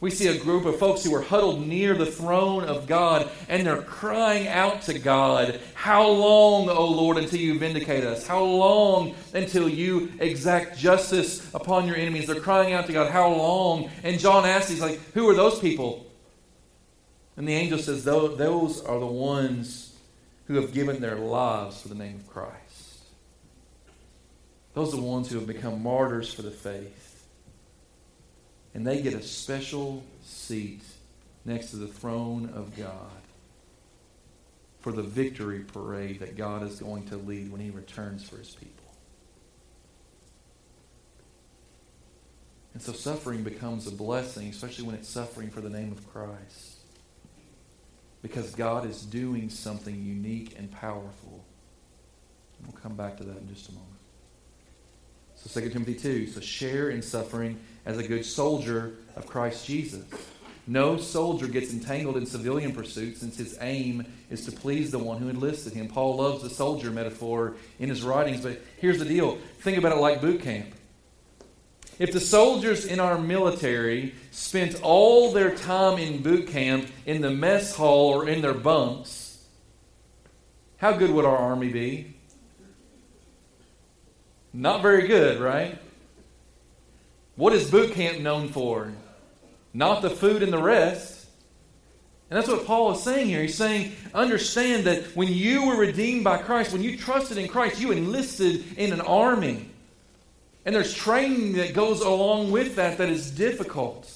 [0.00, 3.66] we see a group of folks who are huddled near the throne of God and
[3.66, 8.26] they're crying out to God, How long, O Lord, until you vindicate us?
[8.26, 12.26] How long until you exact justice upon your enemies?
[12.26, 13.90] They're crying out to God, How long?
[14.04, 16.06] And John asks, He's like, Who are those people?
[17.36, 19.96] And the angel says, Those are the ones
[20.46, 23.02] who have given their lives for the name of Christ.
[24.74, 27.07] Those are the ones who have become martyrs for the faith.
[28.78, 30.82] And they get a special seat
[31.44, 33.10] next to the throne of God
[34.78, 38.50] for the victory parade that God is going to lead when he returns for his
[38.50, 38.94] people.
[42.72, 46.76] And so suffering becomes a blessing, especially when it's suffering for the name of Christ.
[48.22, 51.44] Because God is doing something unique and powerful.
[52.62, 53.98] We'll come back to that in just a moment.
[55.34, 56.26] So 2 Timothy 2.
[56.28, 57.58] So share in suffering
[57.88, 60.04] as a good soldier of Christ Jesus.
[60.66, 65.18] No soldier gets entangled in civilian pursuits since his aim is to please the one
[65.18, 65.88] who enlisted him.
[65.88, 69.38] Paul loves the soldier metaphor in his writings, but here's the deal.
[69.60, 70.66] Think about it like boot camp.
[71.98, 77.30] If the soldiers in our military spent all their time in boot camp in the
[77.30, 79.42] mess hall or in their bunks,
[80.76, 82.14] how good would our army be?
[84.52, 85.78] Not very good, right?
[87.38, 88.92] What is boot camp known for?
[89.78, 91.26] not the food and the rest.
[92.30, 93.42] And that's what Paul is saying here.
[93.42, 97.80] He's saying, understand that when you were redeemed by Christ, when you trusted in Christ,
[97.80, 99.70] you enlisted in an army.
[100.66, 104.14] And there's training that goes along with that that is difficult.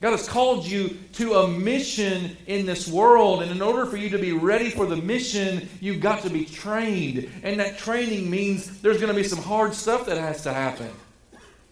[0.00, 4.08] God has called you to a mission in this world, and in order for you
[4.10, 7.30] to be ready for the mission, you've got to be trained.
[7.42, 10.90] And that training means there's going to be some hard stuff that has to happen.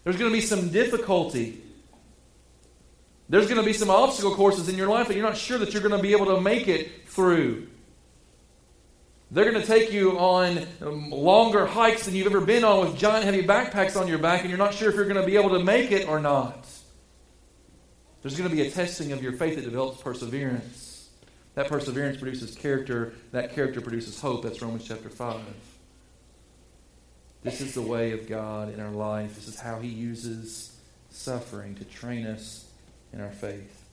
[0.07, 1.61] There's going to be some difficulty.
[3.27, 5.73] There's going to be some obstacle courses in your life that you're not sure that
[5.73, 7.67] you're going to be able to make it through.
[9.31, 12.97] They're going to take you on um, longer hikes than you've ever been on with
[12.97, 15.35] giant heavy backpacks on your back, and you're not sure if you're going to be
[15.35, 16.65] able to make it or not.
[18.21, 21.09] There's going to be a testing of your faith that develops perseverance.
[21.55, 23.11] That perseverance produces character.
[23.33, 24.43] That character produces hope.
[24.43, 25.41] That's Romans chapter 5.
[27.47, 29.35] This is the way of God in our life.
[29.35, 30.77] This is how He uses
[31.09, 32.69] suffering to train us
[33.13, 33.85] in our faith.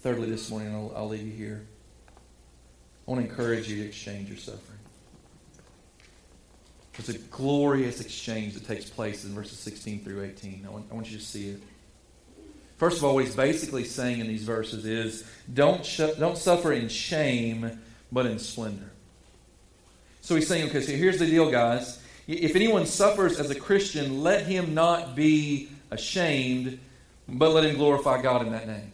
[0.00, 1.64] Thirdly, this morning, I'll, I'll leave you here.
[2.08, 4.80] I want to encourage you to exchange your suffering.
[6.94, 10.66] There's a glorious exchange that takes place in verses 16 through 18.
[10.66, 11.62] I want, I want you to see it.
[12.78, 15.24] First of all, what he's basically saying in these verses is
[15.54, 17.78] don't, sh- don't suffer in shame,
[18.10, 18.90] but in splendor.
[20.26, 22.02] So he's saying, okay, so here's the deal, guys.
[22.26, 26.80] If anyone suffers as a Christian, let him not be ashamed,
[27.28, 28.90] but let him glorify God in that name.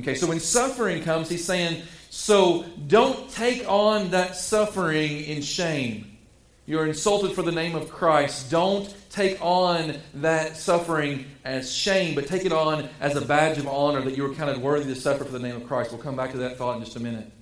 [0.00, 6.18] Okay, so when suffering comes, he's saying, so don't take on that suffering in shame.
[6.66, 8.50] You're insulted for the name of Christ.
[8.50, 13.66] Don't take on that suffering as shame, but take it on as a badge of
[13.66, 15.90] honor that you were counted worthy to suffer for the name of Christ.
[15.90, 17.32] We'll come back to that thought in just a minute.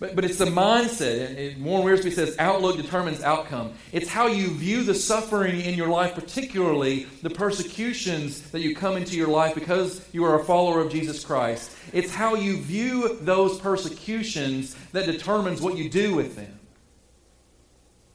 [0.00, 1.54] But, but it's the mindset.
[1.54, 3.74] And Warren Wiersbe says outlook determines outcome.
[3.92, 8.96] It's how you view the suffering in your life, particularly the persecutions that you come
[8.96, 11.70] into your life because you are a follower of Jesus Christ.
[11.92, 16.58] It's how you view those persecutions that determines what you do with them.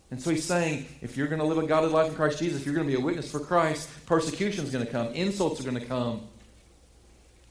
[0.09, 2.61] And so he's saying, if you're going to live a godly life in Christ Jesus,
[2.61, 5.59] if you're going to be a witness for Christ, persecution is going to come, insults
[5.59, 6.21] are going to come,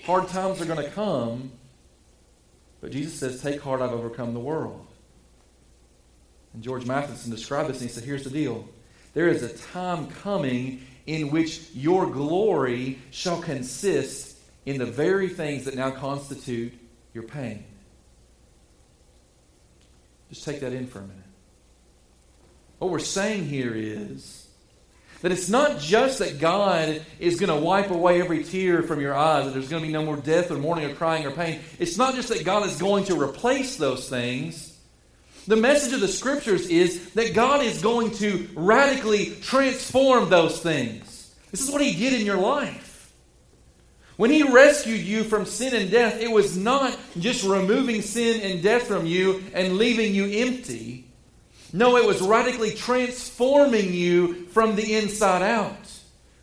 [0.03, 1.53] hard times are going to come.
[2.85, 4.87] But Jesus says, Take heart, I've overcome the world.
[6.53, 8.68] And George Matheson described this and he said, Here's the deal.
[9.14, 15.64] There is a time coming in which your glory shall consist in the very things
[15.64, 16.74] that now constitute
[17.14, 17.64] your pain.
[20.28, 21.16] Just take that in for a minute.
[22.80, 24.43] What we're saying here is
[25.25, 29.14] that it's not just that God is going to wipe away every tear from your
[29.14, 31.61] eyes, that there's going to be no more death or mourning or crying or pain.
[31.79, 34.79] It's not just that God is going to replace those things.
[35.47, 41.35] The message of the scriptures is that God is going to radically transform those things.
[41.51, 43.11] This is what He did in your life.
[44.18, 48.62] When He rescued you from sin and death, it was not just removing sin and
[48.62, 51.04] death from you and leaving you empty.
[51.75, 55.75] No, it was radically transforming you from the inside out.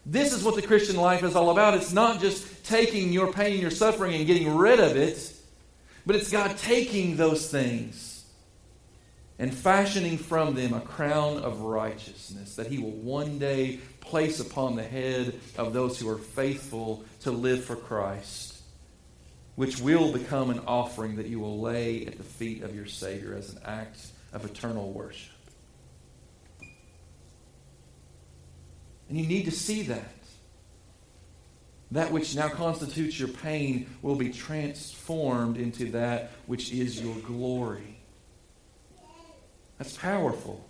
[0.05, 1.73] This is what the Christian life is all about.
[1.73, 5.33] It's not just taking your pain, your suffering, and getting rid of it,
[6.05, 8.25] but it's God taking those things
[9.39, 14.75] and fashioning from them a crown of righteousness that He will one day place upon
[14.75, 18.59] the head of those who are faithful to live for Christ,
[19.55, 23.33] which will become an offering that you will lay at the feet of your Savior
[23.33, 25.31] as an act of eternal worship.
[29.09, 30.15] And you need to see that.
[31.91, 37.97] That which now constitutes your pain will be transformed into that which is your glory.
[39.77, 40.65] That's powerful.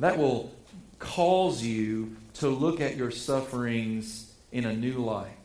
[0.00, 0.52] that will
[0.98, 5.41] cause you to look at your sufferings in a new light.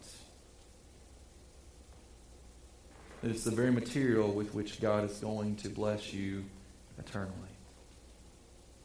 [3.24, 6.46] It's the very material with which God is going to bless you
[7.00, 7.34] eternally.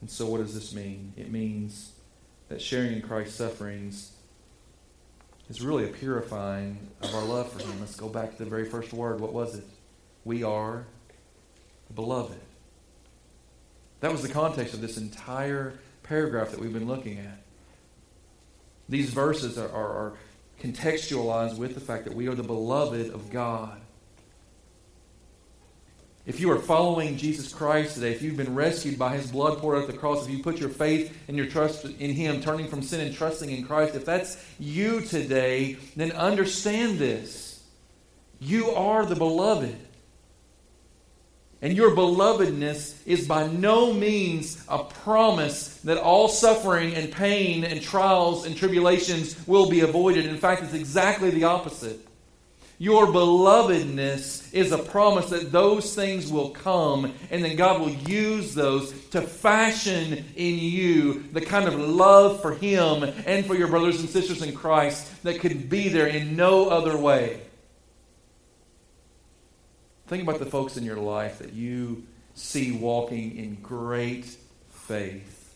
[0.01, 1.13] And so, what does this mean?
[1.17, 1.93] It means
[2.49, 4.13] that sharing in Christ's sufferings
[5.49, 7.79] is really a purifying of our love for Him.
[7.81, 9.21] Let's go back to the very first word.
[9.21, 9.65] What was it?
[10.25, 10.87] We are
[11.95, 12.41] beloved.
[14.01, 17.39] That was the context of this entire paragraph that we've been looking at.
[18.89, 20.13] These verses are, are, are
[20.61, 23.82] contextualized with the fact that we are the beloved of God.
[26.25, 29.79] If you are following Jesus Christ today, if you've been rescued by his blood poured
[29.79, 32.69] out at the cross, if you put your faith and your trust in him, turning
[32.69, 37.65] from sin and trusting in Christ, if that's you today, then understand this.
[38.39, 39.77] You are the beloved.
[41.61, 47.83] And your belovedness is by no means a promise that all suffering and pain and
[47.83, 50.27] trials and tribulations will be avoided.
[50.27, 52.01] In fact, it's exactly the opposite.
[52.83, 58.57] Your belovedness is a promise that those things will come, and then God will use
[58.57, 64.01] those to fashion in you the kind of love for Him and for your brothers
[64.01, 67.43] and sisters in Christ that could be there in no other way.
[70.09, 72.03] Think about the folks in your life that you
[72.35, 74.27] see walking in great
[74.71, 75.55] faith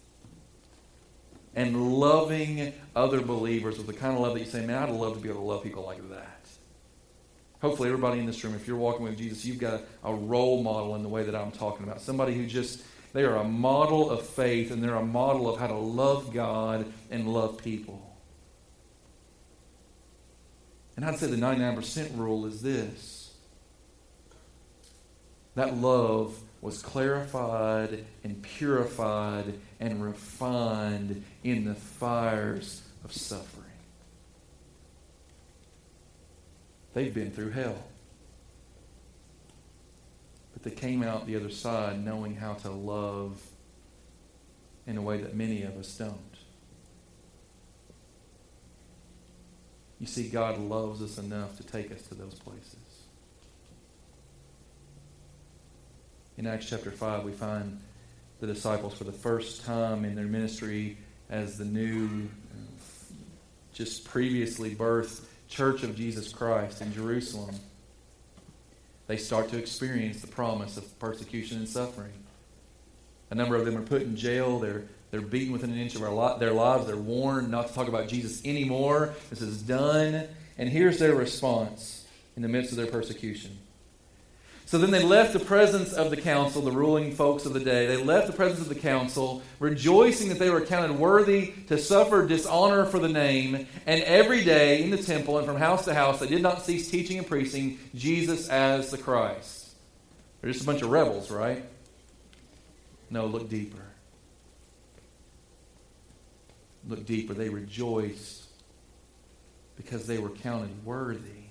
[1.57, 5.15] and loving other believers with the kind of love that you say, man, I'd love
[5.15, 6.36] to be able to love people like that.
[7.61, 10.95] Hopefully, everybody in this room, if you're walking with Jesus, you've got a, role model
[10.95, 12.01] in the way that I'm talking about.
[12.01, 12.83] Somebody who just,
[13.13, 16.93] they are a model of faith and they're a model of how to love God
[17.11, 18.15] and love people.
[20.97, 23.35] And I'd say the 99% rule is this
[25.55, 33.66] that love was clarified and purified and refined in the fires of suffering.
[36.97, 37.77] They've been through hell.
[40.55, 43.39] But they came out the other side knowing how to love
[44.87, 46.17] in a way that many of us don't.
[50.01, 53.03] You see, God loves us enough to take us to those places.
[56.39, 57.79] In Acts chapter 5, we find
[58.41, 60.97] the disciples for the first time in their ministry
[61.29, 63.15] as the new, uh,
[63.75, 67.55] just previously birthed church of Jesus Christ in Jerusalem,
[69.07, 72.13] they start to experience the promise of persecution and suffering.
[73.31, 74.59] A number of them are put in jail.
[74.59, 76.01] They're, they're beaten within an inch of
[76.41, 76.87] their lives.
[76.87, 79.15] They're warned not to talk about Jesus anymore.
[79.31, 80.25] This is done.
[80.59, 83.59] And here's their response in the midst of their persecution
[84.67, 87.87] so then they left the presence of the council, the ruling folks of the day.
[87.87, 92.27] They left the presence of the council, rejoicing that they were counted worthy to suffer
[92.27, 93.69] dishonor for the name.
[93.87, 96.91] And every day in the temple and from house to house, they did not cease
[96.91, 99.77] teaching and preaching Jesus as the Christ.
[100.41, 101.65] They're just a bunch of rebels, right?
[103.09, 103.87] No, look deeper.
[106.89, 107.35] Look deeper.
[107.35, 108.47] They rejoiced
[109.77, 111.46] because they were counted worthy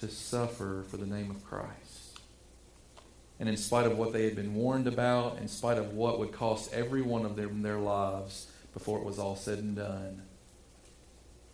[0.00, 2.18] to suffer for the name of Christ.
[3.40, 6.32] And in spite of what they had been warned about, in spite of what would
[6.32, 10.22] cost every one of them their lives before it was all said and done,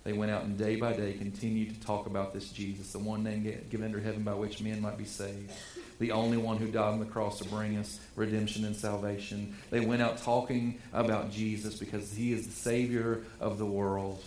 [0.05, 3.22] they went out and day by day continued to talk about this Jesus, the one
[3.22, 5.53] name given under heaven by which men might be saved,
[5.99, 9.55] the only one who died on the cross to bring us redemption and salvation.
[9.70, 14.22] They went out talking about Jesus because he is the Savior of the world.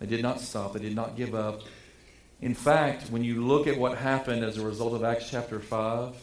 [0.00, 1.62] They did not stop, they did not give up.
[2.40, 6.14] In fact, when you look at what happened as a result of Acts chapter 5,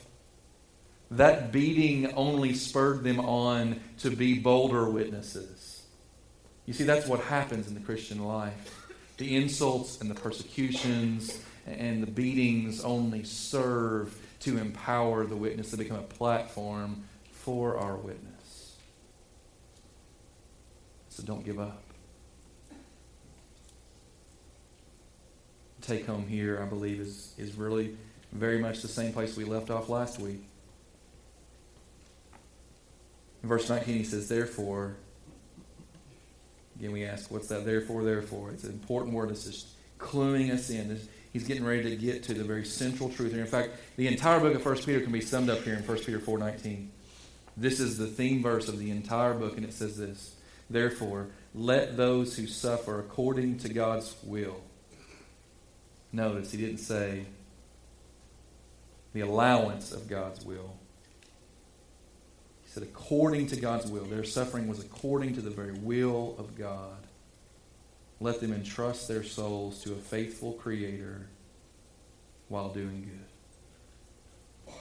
[1.11, 5.83] that beating only spurred them on to be bolder witnesses.
[6.65, 8.87] You see, that's what happens in the Christian life.
[9.17, 15.77] The insults and the persecutions and the beatings only serve to empower the witness to
[15.77, 18.75] become a platform for our witness.
[21.09, 21.82] So don't give up.
[25.83, 27.97] Take home here, I believe, is, is really
[28.31, 30.43] very much the same place we left off last week.
[33.43, 34.95] In verse 19, he says, Therefore,
[36.79, 38.51] again, we ask, what's that therefore, therefore?
[38.51, 39.29] It's an important word.
[39.29, 39.67] It's just
[39.99, 40.99] cluing us in.
[41.31, 43.41] He's getting ready to get to the very central truth here.
[43.41, 45.97] In fact, the entire book of 1 Peter can be summed up here in 1
[45.99, 46.87] Peter 4.19.
[47.55, 50.35] This is the theme verse of the entire book, and it says this,
[50.69, 54.61] Therefore, let those who suffer according to God's will
[56.13, 57.25] Notice he didn't say
[59.13, 60.75] the allowance of God's will.
[62.63, 64.05] He said, according to God's will.
[64.05, 66.97] Their suffering was according to the very will of God.
[68.19, 71.27] Let them entrust their souls to a faithful Creator
[72.47, 74.75] while doing good.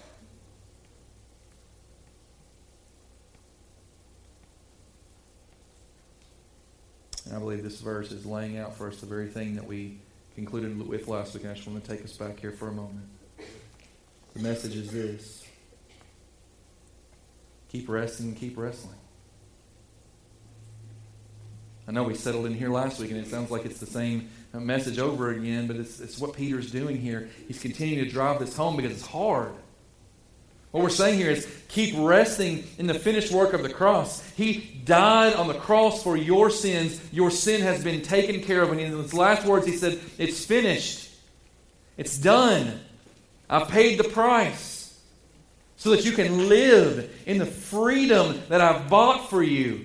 [7.24, 9.98] And I believe this verse is laying out for us the very thing that we
[10.34, 11.44] concluded with last week.
[11.46, 13.06] I just want to take us back here for a moment.
[14.34, 15.46] The message is this
[17.68, 18.96] keep resting, keep wrestling.
[21.88, 24.30] I know we settled in here last week, and it sounds like it's the same
[24.54, 27.28] uh, message over again, but it's, it's what Peter's doing here.
[27.48, 29.52] He's continuing to drive this home because it's hard.
[30.72, 34.26] What we're saying here is keep resting in the finished work of the cross.
[34.30, 36.98] He died on the cross for your sins.
[37.12, 38.72] Your sin has been taken care of.
[38.72, 41.10] And in his last words, he said, It's finished.
[41.98, 42.80] It's done.
[43.50, 44.98] I've paid the price
[45.76, 49.84] so that you can live in the freedom that I've bought for you.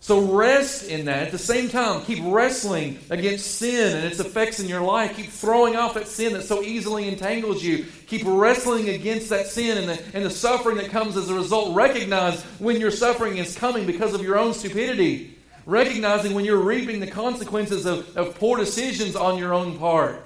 [0.00, 1.24] So rest in that.
[1.24, 5.16] At the same time, keep wrestling against sin and its effects in your life.
[5.16, 7.84] Keep throwing off that sin that so easily entangles you.
[8.06, 11.74] Keep wrestling against that sin and the, and the suffering that comes as a result.
[11.74, 15.36] Recognize when your suffering is coming because of your own stupidity.
[15.66, 20.24] Recognizing when you're reaping the consequences of, of poor decisions on your own part.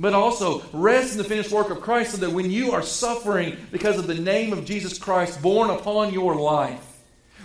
[0.00, 3.56] But also rest in the finished work of Christ so that when you are suffering
[3.72, 6.87] because of the name of Jesus Christ born upon your life,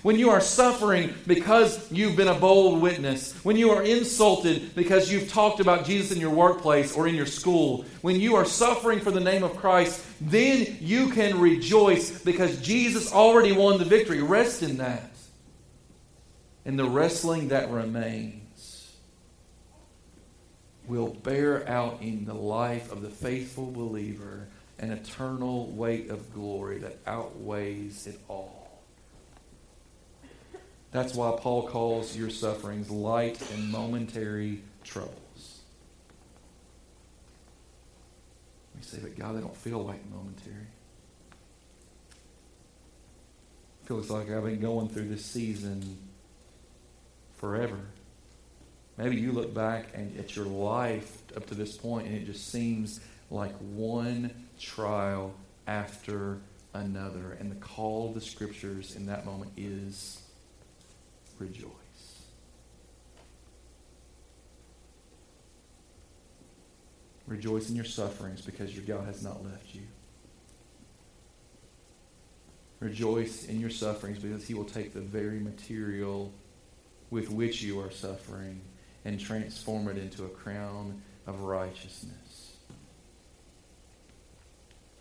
[0.04, 5.12] when you are suffering because you've been a bold witness, when you are insulted because
[5.12, 9.00] you've talked about Jesus in your workplace or in your school, when you are suffering
[9.00, 14.22] for the name of Christ, then you can rejoice because Jesus already won the victory.
[14.22, 15.10] Rest in that.
[16.66, 18.96] And the wrestling that remains
[20.86, 24.48] will bear out in the life of the faithful believer
[24.80, 28.63] an eternal weight of glory that outweighs it all.
[30.94, 35.62] That's why Paul calls your sufferings light and momentary troubles.
[38.76, 40.68] We say, but God, they don't feel light and momentary.
[43.86, 45.98] Feels like I've been going through this season
[47.38, 47.80] forever.
[48.96, 52.52] Maybe you look back and at your life up to this point and it just
[52.52, 53.00] seems
[53.32, 55.34] like one trial
[55.66, 56.38] after
[56.76, 57.36] another.
[57.40, 60.23] And the call of the scriptures in that moment is
[61.40, 61.70] rejoice.
[67.28, 69.82] Rejoice in your sufferings because your God has not left you.
[72.80, 76.34] Rejoice in your sufferings because He will take the very material
[77.10, 78.60] with which you are suffering
[79.06, 82.58] and transform it into a crown of righteousness.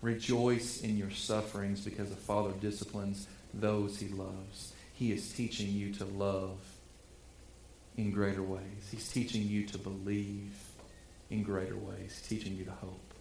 [0.01, 4.72] Rejoice in your sufferings because the Father disciplines those He loves.
[5.03, 6.61] He is teaching you to love
[7.97, 8.89] in greater ways.
[8.89, 10.55] He's teaching you to believe
[11.29, 12.21] in greater ways.
[12.21, 13.13] He's teaching you to hope.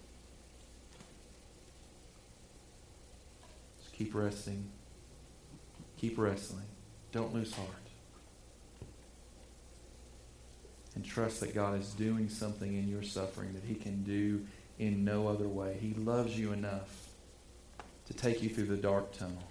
[3.80, 4.70] Just keep resting.
[5.96, 6.66] Keep wrestling.
[7.10, 7.68] Don't lose heart.
[10.94, 14.46] And trust that God is doing something in your suffering that He can do
[14.78, 15.78] in no other way.
[15.80, 17.08] He loves you enough
[18.06, 19.42] to take you through the dark tunnel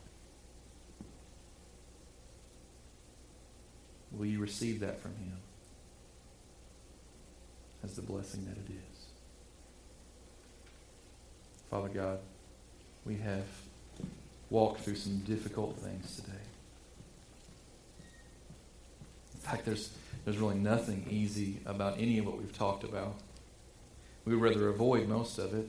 [4.11, 5.37] Will you receive that from Him
[7.83, 8.91] as the blessing that it is?
[11.69, 12.19] Father God,
[13.05, 13.45] we have
[14.49, 16.37] walked through some difficult things today.
[19.33, 19.89] In fact, there's,
[20.25, 23.15] there's really nothing easy about any of what we've talked about.
[24.25, 25.67] We would rather avoid most of it.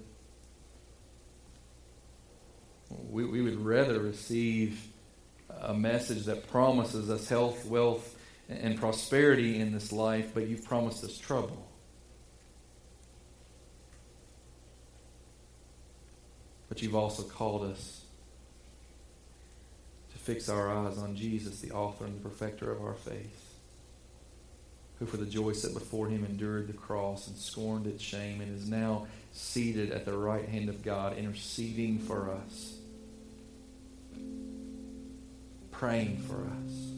[3.10, 4.88] We, we would rather receive
[5.60, 8.11] a message that promises us health, wealth,
[8.48, 11.68] and prosperity in this life, but you've promised us trouble.
[16.68, 18.02] But you've also called us
[20.12, 23.54] to fix our eyes on Jesus, the author and the perfecter of our faith,
[24.98, 28.56] who for the joy set before him endured the cross and scorned its shame and
[28.56, 32.76] is now seated at the right hand of God, interceding for us,
[35.70, 36.91] praying for us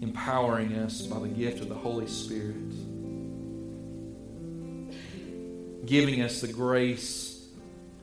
[0.00, 2.56] empowering us by the gift of the Holy Spirit,
[5.86, 7.46] giving us the grace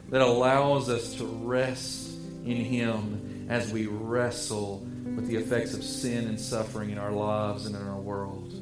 [0.10, 2.12] that allows us to rest
[2.46, 4.86] in Him as we wrestle
[5.16, 8.57] with the effects of sin and suffering in our lives and in our world.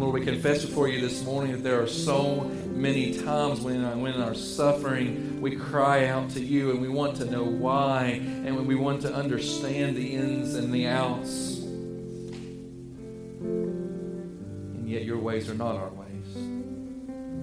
[0.00, 3.94] Lord, we confess before you this morning that there are so many times when, uh,
[3.96, 8.04] when in our suffering we cry out to you and we want to know why
[8.06, 11.58] and when we want to understand the ins and the outs.
[14.78, 16.34] And yet your ways are not our ways.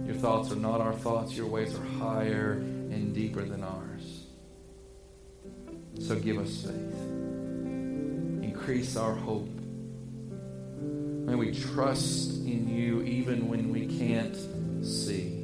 [0.07, 1.37] Your thoughts are not our thoughts.
[1.37, 4.23] Your ways are higher and deeper than ours.
[5.99, 6.73] So give us faith.
[8.41, 9.56] Increase our hope.
[11.27, 14.33] May we trust in you even when we can't
[14.81, 15.43] see.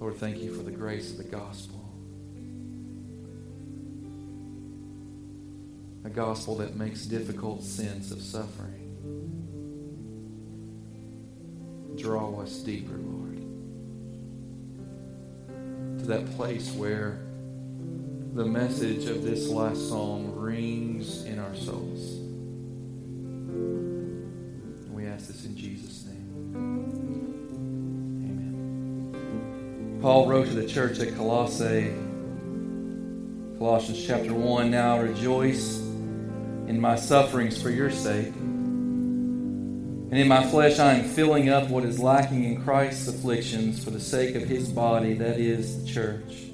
[0.00, 1.80] Lord, thank you for the grace of the gospel.
[6.04, 8.80] A gospel that makes difficult sense of suffering.
[11.96, 13.36] Draw us deeper, Lord,
[16.00, 17.23] to that place where
[18.34, 22.18] the message of this last psalm rings in our souls.
[24.90, 26.52] We ask this in Jesus' name.
[29.14, 30.00] Amen.
[30.02, 31.94] Paul wrote to the church at Colossae,
[33.56, 38.34] Colossians chapter 1 Now rejoice in my sufferings for your sake.
[38.34, 43.90] And in my flesh I am filling up what is lacking in Christ's afflictions for
[43.90, 46.53] the sake of his body, that is the church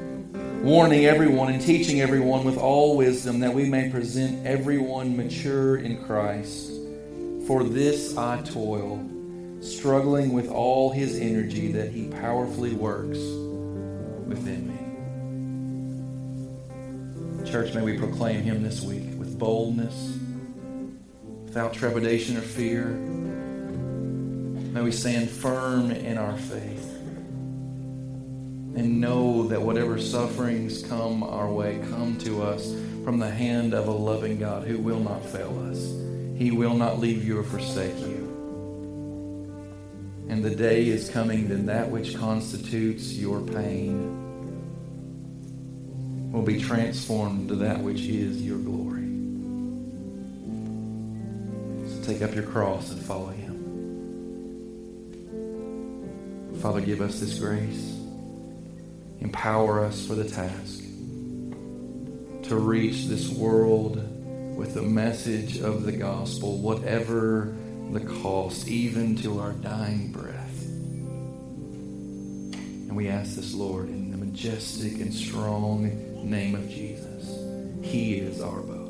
[0.61, 6.05] warning everyone and teaching everyone with all wisdom that we may present everyone mature in
[6.05, 6.71] Christ.
[7.47, 9.03] For this I toil,
[9.59, 13.17] struggling with all his energy that he powerfully works
[14.27, 14.77] within me.
[17.49, 20.15] Church, may we proclaim him this week with boldness,
[21.43, 22.85] without trepidation or fear.
[24.73, 26.80] May we stand firm in our faith
[28.75, 33.87] and know that whatever sufferings come our way come to us from the hand of
[33.87, 35.79] a loving God who will not fail us.
[36.37, 38.27] He will not leave you or forsake you.
[40.29, 44.17] And the day is coming that that which constitutes your pain
[46.31, 49.01] will be transformed to that which is your glory.
[51.89, 53.51] So take up your cross and follow him.
[56.61, 58.00] Father, give us this grace.
[59.21, 60.83] Empower us for the task
[62.43, 63.95] to reach this world
[64.57, 67.55] with the message of the gospel, whatever
[67.91, 70.65] the cost, even to our dying breath.
[72.91, 75.83] And we ask this, Lord, in the majestic and strong
[76.29, 77.29] name of Jesus.
[77.83, 78.80] He is our boast.